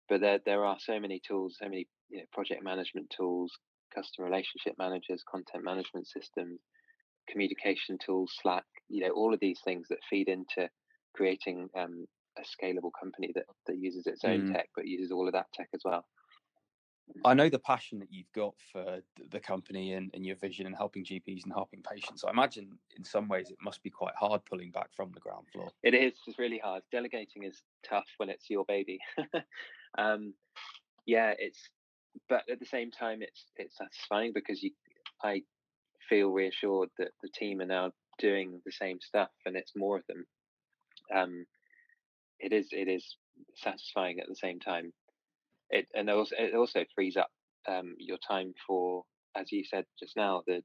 [0.10, 3.52] But there there are so many tools, so many you know, project management tools,
[3.94, 6.60] customer relationship managers, content management systems,
[7.30, 8.66] communication tools, Slack.
[8.90, 10.70] You know, all of these things that feed into
[11.16, 12.06] creating um,
[12.38, 14.54] a scalable company that that uses its own mm.
[14.54, 16.06] tech, but uses all of that tech as well.
[17.26, 20.76] I know the passion that you've got for the company and, and, your vision and
[20.76, 22.24] helping GPs and helping patients.
[22.24, 25.48] I imagine in some ways it must be quite hard pulling back from the ground
[25.52, 25.70] floor.
[25.84, 26.14] It is.
[26.28, 26.84] It's really hard.
[26.92, 29.00] Delegating is tough when it's your baby.
[29.98, 30.34] um,
[31.06, 31.70] yeah, it's.
[32.30, 34.72] But at the same time, it's it's satisfying because you,
[35.24, 35.44] I
[36.10, 40.04] feel reassured that the team are now doing the same stuff and it's more of
[40.08, 40.26] them.
[41.14, 41.46] Um,
[42.40, 43.18] it is it is
[43.56, 44.94] satisfying at the same time
[45.70, 47.30] it and also it also frees up
[47.68, 49.04] um, your time for,
[49.36, 50.62] as you said just now, the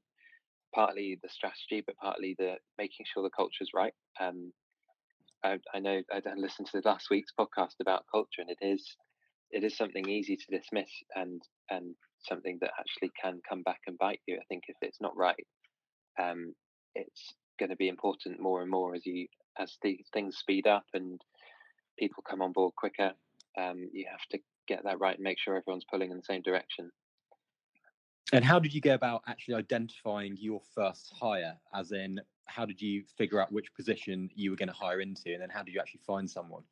[0.73, 3.93] partly the strategy, but partly the making sure the culture is right.
[4.19, 4.51] Um,
[5.43, 8.95] I, I, know I listened to last week's podcast about culture, and it is
[9.51, 11.95] it is something easy to dismiss and and
[12.27, 14.35] something that actually can come back and bite you.
[14.35, 15.35] I think if it's not right,
[16.19, 16.53] um,
[16.95, 19.27] it's going to be important more and more as you
[19.59, 21.21] as these things speed up and
[21.99, 23.11] people come on board quicker.
[23.59, 26.41] Um, you have to get that right and make sure everyone's pulling in the same
[26.41, 26.91] direction.
[28.31, 31.55] And how did you go about actually identifying your first hire?
[31.73, 35.33] As in, how did you figure out which position you were going to hire into,
[35.33, 36.63] and then how did you actually find someone?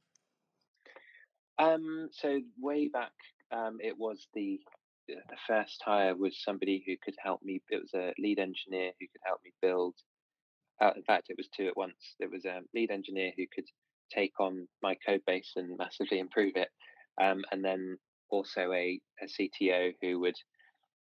[1.59, 3.11] Um, so way back,
[3.51, 4.59] um, it was the
[5.07, 7.61] the first hire was somebody who could help me.
[7.69, 9.95] It was a lead engineer who could help me build.
[10.81, 12.15] Uh, in fact, it was two at once.
[12.19, 13.65] There was a lead engineer who could
[14.11, 16.69] take on my code base and massively improve it,
[17.19, 17.97] um, and then
[18.29, 20.35] also a, a CTO who would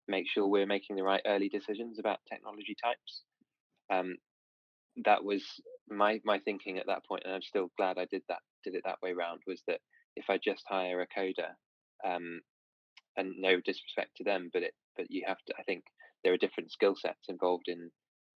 [0.07, 3.23] make sure we're making the right early decisions about technology types.
[3.91, 4.15] Um,
[5.05, 5.43] that was
[5.89, 8.83] my my thinking at that point, and I'm still glad I did that did it
[8.85, 9.41] that way round.
[9.47, 9.79] Was that
[10.15, 11.51] if I just hire a coder,
[12.05, 12.41] um,
[13.17, 15.53] and no disrespect to them, but it but you have to.
[15.59, 15.83] I think
[16.23, 17.89] there are different skill sets involved in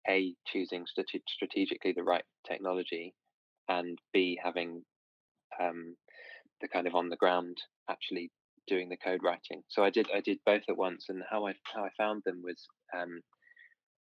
[0.10, 3.14] a choosing strate- strategically the right technology,
[3.70, 4.84] and b having
[5.62, 5.96] um,
[6.64, 7.58] the kind of on the ground
[7.92, 8.32] actually
[8.68, 9.62] doing the code writing.
[9.68, 12.42] So I did I did both at once, and how I how I found them
[12.44, 12.66] was
[12.98, 13.20] um,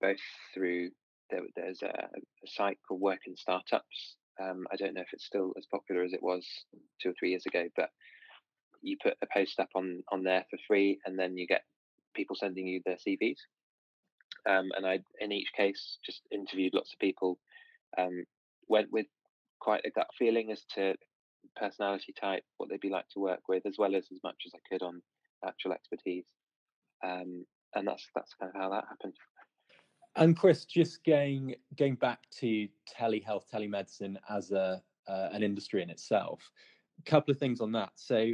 [0.03, 0.19] both
[0.53, 0.91] through
[1.31, 4.17] there, there's a, a, site called Work in Startups.
[4.43, 6.47] Um, I don't know if it's still as popular as it was
[7.03, 7.91] two or three years ago, but
[8.83, 11.63] you put a post up on on there for free, and then you get
[12.15, 13.39] people sending you their CVs.
[14.49, 17.39] Um, and I, in each case, just interviewed lots of people.
[17.97, 18.25] Um,
[18.69, 19.07] went with
[19.61, 20.95] quite a gut feeling as to
[21.59, 24.53] personality type, what they'd be like to work with, as well as as much as
[24.55, 25.03] I could on
[25.47, 26.27] actual expertise.
[27.05, 27.45] Um,
[27.75, 29.15] and that's that's kind of how that happened.
[30.17, 35.91] And Chris, just going going back to telehealth, telemedicine as a uh, an industry in
[35.91, 36.41] itself,
[36.99, 37.91] a couple of things on that.
[37.95, 38.33] So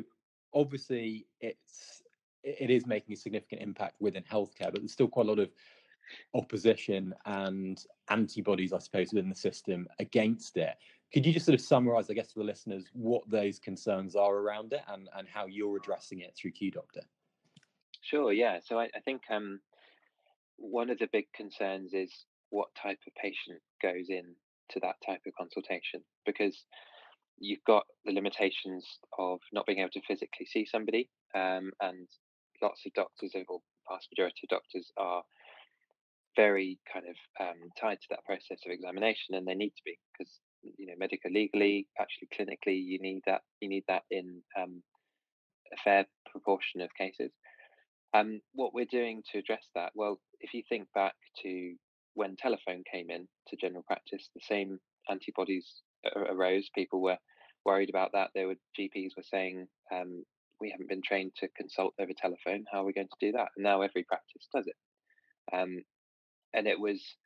[0.55, 2.03] obviously, it's
[2.43, 5.51] it is making a significant impact within healthcare, but there's still quite a lot of
[6.35, 10.75] opposition and antibodies, I suppose, within the system against it.
[11.15, 14.35] Could you just sort of summarize, I guess, for the listeners, what those concerns are
[14.35, 17.03] around it and, and how you're addressing it through Q Doctor?
[18.03, 18.59] Sure, yeah.
[18.65, 19.61] So I, I think um,
[20.57, 22.11] one of the big concerns is
[22.51, 24.25] what type of patient goes in
[24.71, 26.65] to that type of consultation because
[27.39, 28.85] you've got the limitations
[29.17, 32.09] of not being able to physically see somebody, um, and
[32.61, 35.23] lots of doctors, or vast majority of doctors, are
[36.35, 39.97] very kind of um, tied to that process of examination, and they need to be
[40.19, 40.41] because
[40.79, 43.43] you know, medical legally, actually clinically, you need that.
[43.61, 44.83] You need that in um,
[45.73, 47.31] a fair proportion of cases.
[48.15, 51.75] Um, what we're doing to address that, well, if you think back to
[52.15, 54.79] when telephone came in to general practice, the same
[55.11, 55.83] antibodies
[56.15, 56.69] arose.
[56.75, 57.19] People were
[57.65, 58.31] worried about that.
[58.35, 60.25] There were GPs were saying, um,
[60.61, 62.65] "We haven't been trained to consult over telephone.
[62.71, 64.77] How are we going to do that?" And now every practice does it.
[65.53, 65.85] Um,
[66.55, 67.17] and it was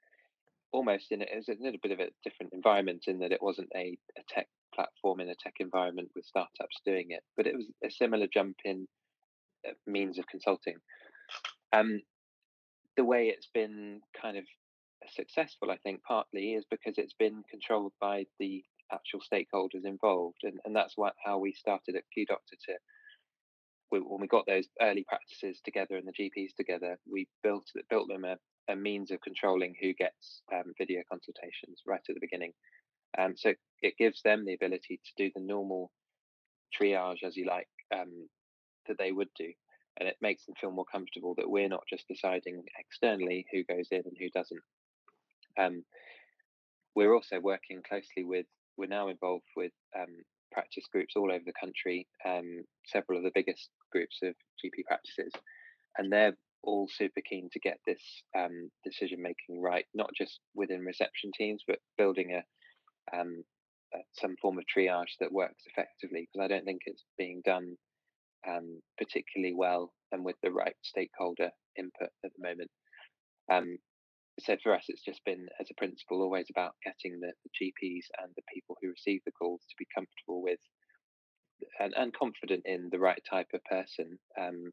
[0.73, 3.69] almost in it was a little bit of a different environment in that it wasn't
[3.75, 7.66] a, a tech platform in a tech environment with startups doing it, but it was
[7.85, 8.87] a similar jump in
[9.66, 10.77] uh, means of consulting.
[11.73, 12.01] Um,
[12.97, 14.45] the way it's been kind of
[15.09, 18.62] successful, I think, partly is because it's been controlled by the
[18.93, 22.75] actual stakeholders involved, and, and that's what how we started at Q Doctor to.
[23.91, 28.25] when we got those early practices together and the GPs together, we built built them
[28.25, 28.37] a,
[28.69, 32.53] a means of controlling who gets um, video consultations right at the beginning.
[33.19, 35.91] Um, so it gives them the ability to do the normal
[36.79, 38.29] triage, as you like, um,
[38.87, 39.51] that they would do.
[39.99, 43.89] And it makes them feel more comfortable that we're not just deciding externally who goes
[43.91, 44.61] in and who doesn't.
[45.59, 45.85] Um,
[46.95, 48.47] we're also working closely with,
[48.77, 50.14] we're now involved with um,
[50.53, 55.33] practice groups all over the country, um, several of the biggest groups of GP practices.
[55.97, 56.37] And they're
[56.69, 58.03] all super keen to get this
[58.37, 63.43] um, decision making right, not just within reception teams, but building a, um,
[64.12, 66.29] some form of triage that works effectively.
[66.29, 67.75] Because I don't think it's being done
[68.47, 72.71] um, particularly well and with the right stakeholder input at the moment.
[73.51, 73.79] Um,
[74.41, 78.05] so for us, it's just been, as a principle, always about getting the, the GPs
[78.23, 80.61] and the people who receive the calls to be comfortable with
[81.81, 84.71] and, and confident in the right type of person um,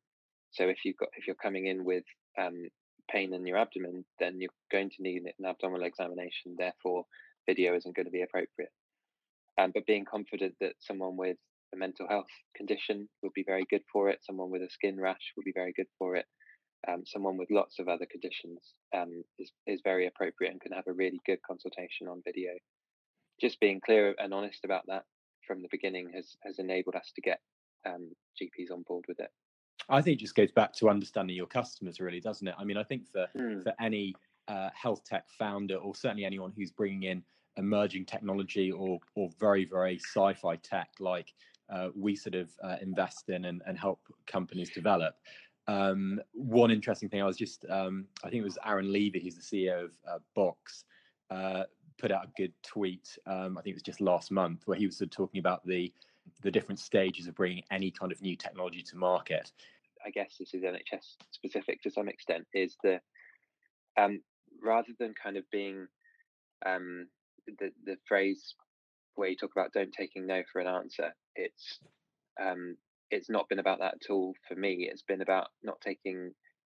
[0.56, 2.04] so if you've got if you're coming in with
[2.40, 2.68] um,
[3.12, 6.56] pain in your abdomen, then you're going to need an abdominal examination.
[6.58, 7.06] Therefore,
[7.46, 8.72] video isn't going to be appropriate.
[9.60, 11.38] Um, but being confident that someone with
[11.74, 14.20] a mental health condition would be very good for it.
[14.24, 16.26] Someone with a skin rash would be very good for it.
[16.88, 18.60] Um, someone with lots of other conditions
[18.96, 22.52] um, is is very appropriate and can have a really good consultation on video.
[23.42, 25.04] Just being clear and honest about that
[25.48, 27.40] from the beginning has has enabled us to get
[27.86, 29.30] um, GPs on board with it.
[29.90, 32.56] I think it just goes back to understanding your customers, really, doesn't it?
[32.58, 33.64] I mean, I think for mm.
[33.64, 34.14] for any
[34.48, 37.24] uh, health tech founder, or certainly anyone who's bringing in
[37.58, 41.34] emerging technology or or very very sci-fi tech, like
[41.70, 45.16] uh, we sort of uh, invest in and, and help companies develop.
[45.68, 49.36] Um, one interesting thing, I was just, um, I think it was Aaron Levie, who's
[49.36, 50.86] the CEO of uh, Box,
[51.32, 51.64] uh,
[51.98, 53.18] put out a good tweet.
[53.26, 55.66] Um, I think it was just last month, where he was sort of talking about
[55.66, 55.92] the
[56.42, 59.52] the different stages of bringing any kind of new technology to market.
[60.06, 63.00] I guess this is NHS specific to some extent, is the
[63.98, 64.22] um,
[64.64, 65.88] rather than kind of being
[66.66, 67.08] um,
[67.60, 68.56] the the phrase
[69.16, 71.80] where you talk about don't taking no for an answer, it's
[72.42, 72.76] um,
[73.12, 74.88] it's not been about that at all for me.
[74.92, 76.32] It's been about not taking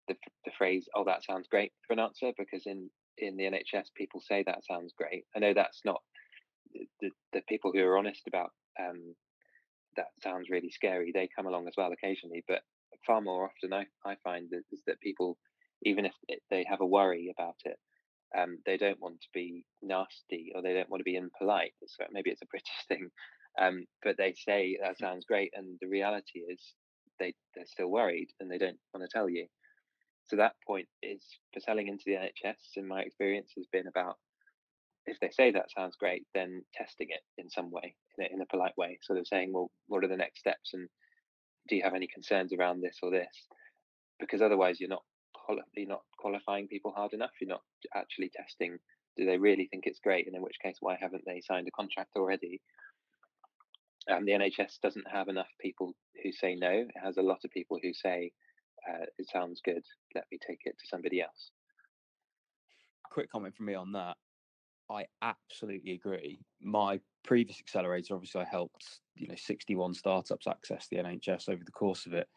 [0.08, 0.14] the
[0.44, 4.20] the phrase "oh that sounds great" for an answer because in in the NHS people
[4.20, 5.24] say that sounds great.
[5.36, 6.00] I know that's not
[7.00, 8.50] the the people who are honest about
[8.80, 9.14] um,
[9.96, 11.12] that sounds really scary.
[11.12, 12.62] They come along as well occasionally, but
[13.06, 15.38] far more often I, I find that is that people,
[15.82, 16.14] even if
[16.50, 17.78] they have a worry about it,
[18.36, 21.74] um, they don't want to be nasty or they don't want to be impolite.
[21.86, 23.10] So maybe it's a British thing,
[23.60, 25.00] um, but they say that mm.
[25.00, 26.60] sounds great, and the reality is
[27.18, 29.46] they they're still worried and they don't want to tell you.
[30.28, 32.76] So that point is for selling into the NHS.
[32.76, 34.16] In my experience, has been about
[35.06, 38.40] if they say that sounds great, then testing it in some way, in a, in
[38.42, 40.88] a polite way, sort of saying, well, what are the next steps, and
[41.70, 43.46] do you have any concerns around this or this?
[44.18, 47.30] Because otherwise, you're not quali- you're not qualifying people hard enough.
[47.40, 47.62] You're not
[47.94, 48.78] actually testing.
[49.16, 50.26] Do they really think it's great?
[50.26, 52.60] And in which case, why haven't they signed a contract already?
[54.08, 56.70] Um, the NHS doesn't have enough people who say no.
[56.70, 58.32] It has a lot of people who say
[58.88, 59.84] uh, it sounds good.
[60.14, 61.52] Let me take it to somebody else.
[63.12, 64.16] Quick comment from me on that.
[64.90, 66.40] I absolutely agree.
[66.60, 71.72] My previous accelerator, obviously, I helped you know 61 startups access the NHS over the
[71.72, 72.28] course of it,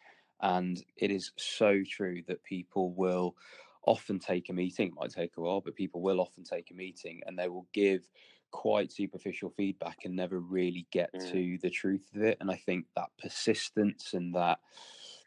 [0.41, 3.35] and it is so true that people will
[3.85, 4.87] often take a meeting.
[4.87, 7.67] It might take a while, but people will often take a meeting and they will
[7.73, 8.07] give
[8.51, 11.31] quite superficial feedback and never really get mm.
[11.31, 12.37] to the truth of it.
[12.39, 14.59] And I think that persistence and that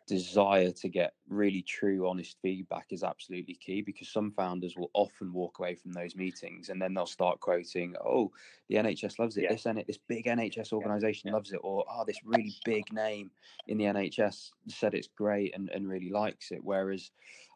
[0.06, 5.32] desire to get really true, honest feedback is absolutely key because some founders will often
[5.32, 8.32] walk away from those meetings and then they'll start quoting, "Oh,
[8.68, 9.48] the NHS loves it.
[9.48, 9.48] Yeah.
[9.48, 11.32] This this big NHS organisation Yeah.
[11.32, 13.32] loves it," or "Oh, this really big name
[13.66, 17.10] in the NHS said it's great and, and really likes it." Whereas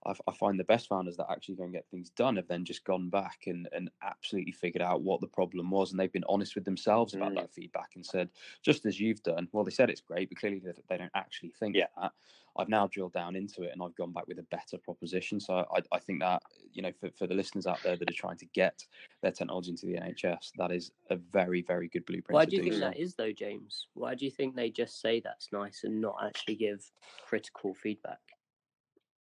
[0.06, 2.64] I, I find the best founders that actually go and get things done have then
[2.64, 6.24] just gone back and, and absolutely figured out what the problem was and they've been
[6.28, 7.36] honest with themselves about Mm.
[7.36, 8.30] that feedback and said,
[8.62, 11.50] just as you've done, well, they said it's great, but clearly they, they don't actually
[11.50, 11.86] think Yeah.
[12.00, 12.12] that.
[12.56, 15.38] I've now drilled down into it and I've gone back with a better proposition.
[15.38, 16.42] So I, I think that,
[16.72, 18.84] you know, for, for the listeners out there that are trying to get
[19.22, 22.34] their technology into the NHS, that is a very, very good blueprint.
[22.34, 22.88] Why do you do think so.
[22.88, 23.86] that is, though, James?
[23.94, 26.90] Why do you think they just say that's nice and not actually give
[27.26, 28.18] critical feedback?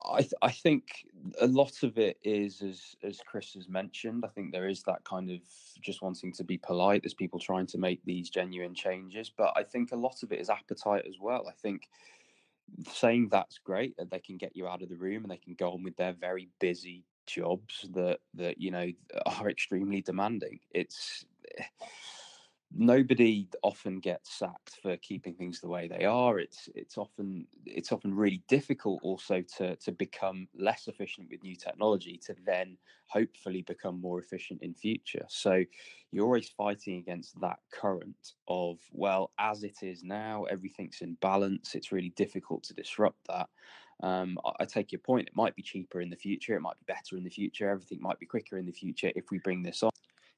[0.06, 1.06] I th- I think
[1.42, 4.24] a lot of it is as as Chris has mentioned.
[4.24, 5.40] I think there is that kind of
[5.82, 7.04] just wanting to be polite.
[7.04, 10.40] There's people trying to make these genuine changes, but I think a lot of it
[10.40, 11.48] is appetite as well.
[11.48, 11.90] I think
[12.92, 15.56] saying that's great that they can get you out of the room and they can
[15.56, 18.88] go on with their very busy jobs that that you know
[19.26, 20.60] are extremely demanding.
[20.72, 21.26] It's
[21.58, 21.64] eh,
[22.72, 26.40] nobody often gets sacked for keeping things the way they are.
[26.40, 31.56] It's it's often it's often really difficult also to to become less efficient with new
[31.56, 35.26] technology to then hopefully become more efficient in future.
[35.30, 35.64] So
[36.12, 41.76] you're always fighting against that current of well as it is now everything's in balance
[41.76, 43.50] it's really difficult to disrupt that.
[44.02, 46.78] Um, I, I take your point it might be cheaper in the future it might
[46.80, 49.62] be better in the future everything might be quicker in the future if we bring
[49.62, 49.92] this on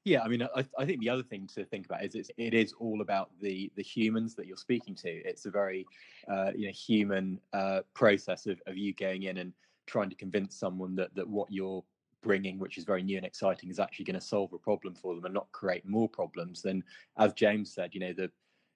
[0.04, 2.54] Yeah, I mean, I, I think the other thing to think about is it's, it
[2.54, 5.08] is all about the the humans that you're speaking to.
[5.08, 5.86] It's a very
[6.28, 9.52] uh, you know human uh, process of, of you going in and
[9.86, 11.84] trying to convince someone that that what you're
[12.20, 15.14] bringing, which is very new and exciting, is actually going to solve a problem for
[15.14, 16.62] them and not create more problems.
[16.62, 16.82] Then,
[17.18, 18.30] as James said, you know the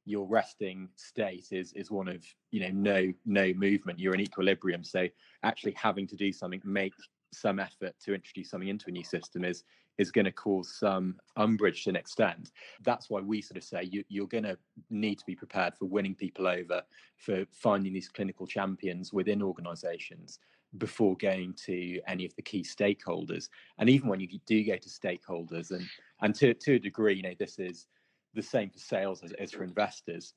[0.05, 3.99] your resting state is is one of you know no no movement.
[3.99, 5.09] You're in equilibrium, so
[5.43, 6.93] actually having to do something, make
[7.33, 9.64] some effort to introduce something into a new system is
[9.99, 12.51] is going to cause some umbrage to an extent.
[12.82, 14.59] That's why we sort of say you, you're going to
[14.90, 16.82] need to be prepared for winning people over,
[17.16, 20.38] for finding these clinical champions within organizations
[20.78, 23.49] before going to any of the key stakeholders.
[23.78, 25.86] And even when you do go to stakeholders, and,
[26.20, 27.86] and to, to a degree, you know, this is
[28.34, 30.34] the same for sales as is for investors,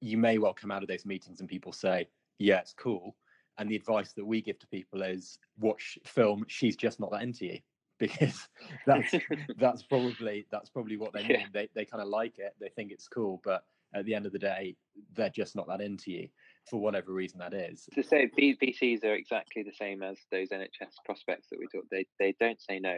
[0.00, 2.06] you may well come out of those meetings and people say,
[2.38, 3.16] yeah, it's cool.
[3.58, 7.22] And the advice that we give to people is watch film, she's just not that
[7.22, 7.58] into you
[8.00, 8.48] because
[8.86, 9.14] that's
[9.58, 11.30] that's probably that's probably what they mean.
[11.30, 11.46] Yeah.
[11.52, 14.32] They they kind of like it, they think it's cool, but at the end of
[14.32, 14.76] the day,
[15.14, 16.28] they're just not that into you
[16.68, 17.88] for whatever reason that is.
[17.94, 21.90] to say V- VCs are exactly the same as those NHS prospects that we talked.
[21.90, 22.96] They they don't say no.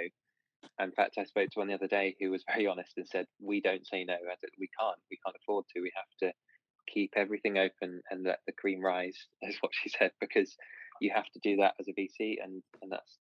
[0.80, 3.26] In fact, I spoke to one the other day who was very honest and said,
[3.40, 4.16] "We don't say no.
[4.58, 4.98] We can't.
[5.10, 5.82] We can't afford to.
[5.82, 6.32] We have to
[6.92, 10.56] keep everything open and let the cream rise." Is what she said because
[11.00, 13.18] you have to do that as a VC, and and that's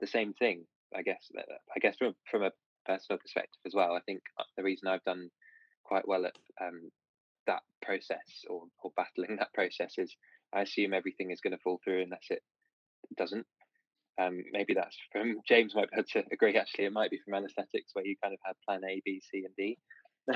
[0.00, 0.64] the same thing.
[0.94, 1.30] I guess.
[1.36, 1.42] uh,
[1.74, 2.50] I guess from from a
[2.86, 3.92] personal perspective as well.
[3.94, 5.30] I think uh, the reason I've done
[5.84, 6.90] quite well at um,
[7.46, 10.14] that process or, or battling that process is
[10.54, 12.42] I assume everything is going to fall through unless it
[13.16, 13.46] doesn't.
[14.20, 16.56] Um, maybe that's from James might be able to agree.
[16.56, 19.44] Actually, it might be from anesthetics where you kind of had plan A, B, C,
[19.44, 19.78] and D.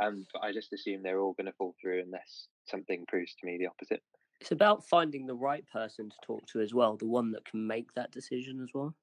[0.00, 3.46] um, but I just assume they're all going to fall through unless something proves to
[3.46, 4.00] me the opposite.
[4.40, 7.66] It's about finding the right person to talk to as well, the one that can
[7.66, 8.94] make that decision as well.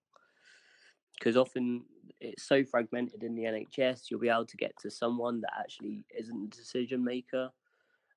[1.22, 1.86] Because often
[2.20, 6.04] it's so fragmented in the NHS, you'll be able to get to someone that actually
[6.18, 7.52] isn't the decision maker,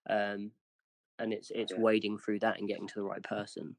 [0.09, 0.53] um,
[1.19, 1.79] and it's it's Yeah.
[1.83, 3.77] wading through that and getting to the right person.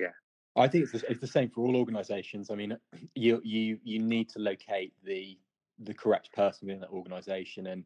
[0.00, 0.10] Yeah,
[0.56, 2.50] I think it's the, it's the same for all organisations.
[2.50, 2.76] I mean,
[3.14, 5.38] you you you need to locate the
[5.78, 7.84] the correct person within that organisation, and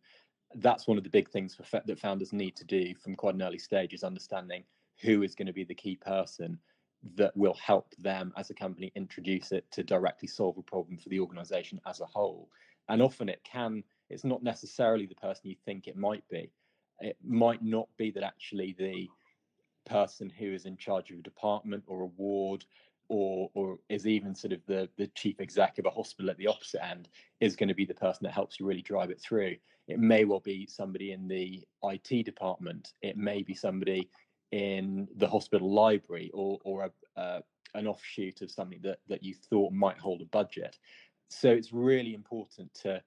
[0.55, 3.35] that's one of the big things for fa- that founders need to do from quite
[3.35, 4.65] an early stage is understanding
[5.03, 6.59] who is going to be the key person
[7.17, 11.09] that will help them as a company introduce it to directly solve a problem for
[11.09, 12.49] the organisation as a whole.
[12.89, 16.51] And often it can it's not necessarily the person you think it might be.
[17.01, 19.09] It might not be that actually the
[19.87, 22.65] person who is in charge of a department or a ward
[23.09, 26.47] or or is even sort of the the chief exec of a hospital at the
[26.47, 27.09] opposite end
[27.41, 29.55] is going to be the person that helps you really drive it through
[29.89, 34.09] it may well be somebody in the IT department it may be somebody
[34.55, 37.41] in the hospital library or or a, uh,
[37.75, 40.79] an offshoot of something that that you thought might hold a budget
[41.29, 43.03] so it's really important to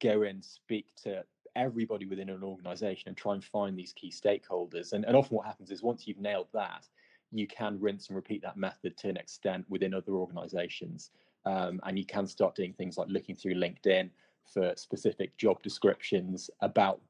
[0.00, 1.24] go and speak to
[1.56, 4.92] everybody within an organization and try and find these key stakeholders.
[4.92, 6.86] And, and often what happens is once you've nailed that,
[7.30, 11.10] you can rinse and repeat that method to an extent within other organizations.
[11.44, 14.10] Um, and you can start doing things like looking through LinkedIn
[14.52, 17.00] for specific job descriptions about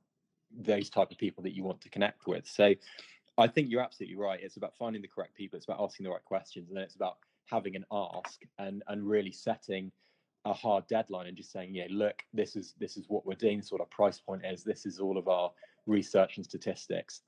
[0.56, 2.46] those type of people that you want to connect with.
[2.46, 2.74] So
[3.38, 4.40] I think you're absolutely right.
[4.42, 5.56] It's about finding the correct people.
[5.56, 9.06] It's about asking the right questions, and then it's about having an ask and and
[9.06, 9.90] really setting
[10.44, 13.58] a hard deadline and just saying, yeah, look, this is this is what we're doing.
[13.58, 14.64] This is what our price point is.
[14.64, 15.50] This is all of our
[15.86, 17.22] research and statistics.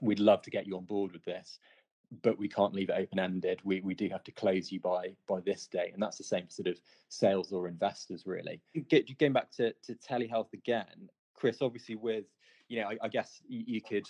[0.00, 1.58] We'd love to get you on board with this,
[2.22, 3.60] but we can't leave it open ended.
[3.64, 6.48] We we do have to close you by by this day, and that's the same
[6.50, 8.60] sort of sales or investors really.
[8.88, 11.62] Get, going back to to telehealth again, Chris.
[11.62, 12.24] Obviously, with
[12.68, 14.06] you know, I, I guess you, you could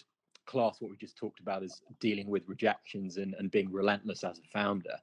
[0.47, 4.38] class what we just talked about as dealing with rejections and, and being relentless as
[4.38, 4.97] a founder.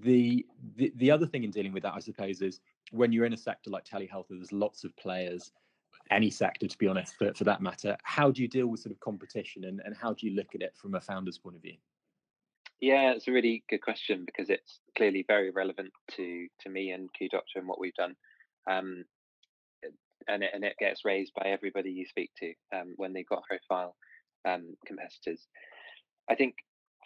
[0.00, 0.44] The,
[0.76, 2.60] the the other thing in dealing with that, I suppose, is
[2.90, 5.52] when you're in a sector like telehealth, there's lots of players,
[6.10, 7.96] any sector to be honest, for, for that matter.
[8.02, 10.62] How do you deal with sort of competition and, and how do you look at
[10.62, 11.76] it from a founder's point of view?
[12.80, 17.12] Yeah, it's a really good question because it's clearly very relevant to to me and
[17.14, 18.16] Q Doctor and what we've done.
[18.68, 19.04] Um,
[20.28, 23.44] and it, and it gets raised by everybody you speak to um, when they've got
[23.44, 23.94] profile
[24.46, 25.46] um, competitors.
[26.30, 26.54] I think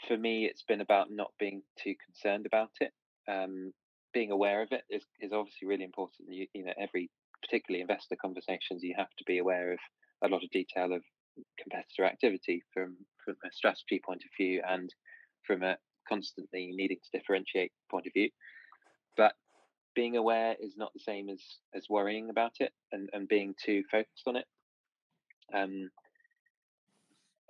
[0.06, 2.92] for me, it's been about not being too concerned about it.
[3.28, 3.72] Um,
[4.12, 6.28] being aware of it is, is obviously really important.
[6.30, 7.10] You, you know, every
[7.42, 9.78] particularly investor conversations, you have to be aware of
[10.24, 11.02] a lot of detail of
[11.58, 14.92] competitor activity from from a strategy point of view and
[15.46, 15.76] from a
[16.08, 18.30] constantly needing to differentiate point of view.
[19.16, 19.34] But
[19.94, 21.40] being aware is not the same as
[21.74, 24.46] as worrying about it and, and being too focused on it.
[25.54, 25.90] Um,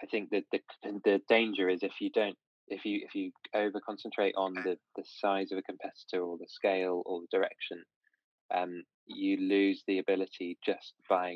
[0.03, 0.61] I think that the
[1.05, 2.37] the danger is if you don't
[2.69, 6.49] if you if you over concentrate on the the size of a competitor or the
[6.49, 7.83] scale or the direction,
[8.55, 11.35] um, you lose the ability just by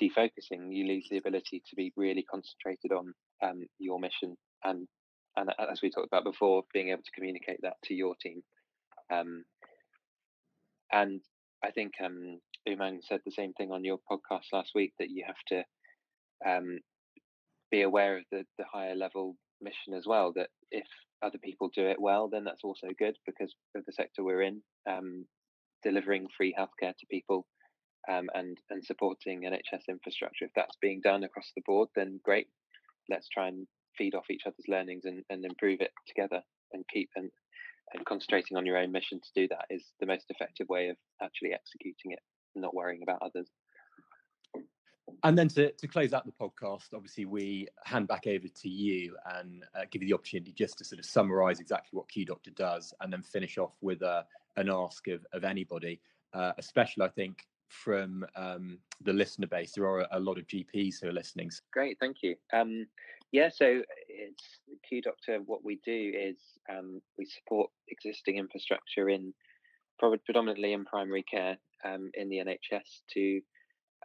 [0.00, 0.74] defocusing.
[0.74, 3.12] You lose the ability to be really concentrated on
[3.42, 4.88] um, your mission and
[5.36, 8.42] and as we talked about before, being able to communicate that to your team.
[9.12, 9.44] Um,
[10.92, 11.20] and
[11.62, 15.24] I think um, Umang said the same thing on your podcast last week that you
[15.26, 15.62] have to
[16.46, 16.78] um,
[17.70, 20.32] be aware of the, the higher level mission as well.
[20.34, 20.86] That if
[21.22, 24.62] other people do it well, then that's also good because of the sector we're in,
[24.88, 25.26] um,
[25.82, 27.46] delivering free healthcare to people
[28.10, 30.46] um, and and supporting NHS infrastructure.
[30.46, 32.46] If that's being done across the board, then great.
[33.08, 33.66] Let's try and
[33.98, 37.30] feed off each other's learnings and, and improve it together and keep and
[37.92, 40.96] and concentrating on your own mission to do that is the most effective way of
[41.20, 42.20] actually executing it,
[42.54, 43.48] not worrying about others.
[45.22, 49.16] And then to, to close out the podcast, obviously, we hand back over to you
[49.36, 52.50] and uh, give you the opportunity just to sort of summarize exactly what Q Doctor
[52.50, 54.22] does and then finish off with uh,
[54.56, 56.00] an ask of, of anybody,
[56.32, 59.72] uh, especially, I think, from um, the listener base.
[59.72, 61.50] There are a lot of GPs who are listening.
[61.72, 62.36] Great, thank you.
[62.52, 62.86] Um,
[63.32, 64.44] yeah, so it's
[64.88, 65.38] Q Doctor.
[65.46, 66.38] What we do is
[66.68, 69.32] um, we support existing infrastructure in
[70.24, 73.40] predominantly in primary care um, in the NHS to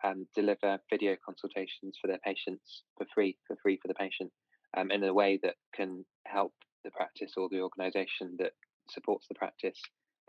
[0.03, 4.31] um, deliver video consultations for their patients for free, for free for the patient,
[4.77, 8.51] um, in a way that can help the practice or the organisation that
[8.89, 9.79] supports the practice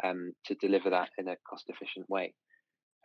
[0.05, 2.35] um, to deliver that in a cost efficient way.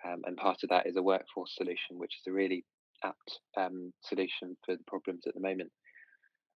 [0.06, 2.66] Um, and part of that is a workforce solution, which is a really
[3.04, 5.72] apt um, solution for the problems at the moment.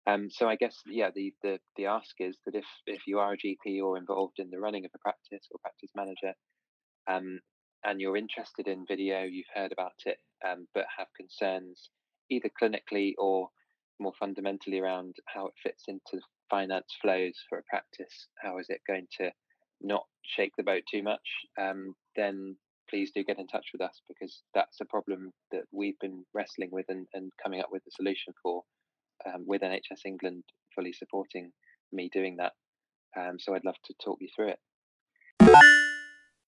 [0.07, 3.33] Um, so I guess yeah, the, the the ask is that if if you are
[3.33, 6.35] a GP or involved in the running of a practice or practice manager,
[7.09, 7.41] um,
[7.85, 11.91] and you're interested in video, you've heard about it, um, but have concerns
[12.31, 13.49] either clinically or
[14.01, 18.81] more fundamentally around how it fits into finance flows for a practice, how is it
[18.87, 19.31] going to
[19.81, 21.29] not shake the boat too much,
[21.61, 22.57] um, then
[22.89, 26.69] please do get in touch with us because that's a problem that we've been wrestling
[26.71, 28.63] with and, and coming up with a solution for
[29.27, 30.43] um, with NHS England
[30.75, 31.51] fully supporting
[31.93, 32.53] me doing that.
[33.17, 34.59] Um, so I'd love to talk you through it.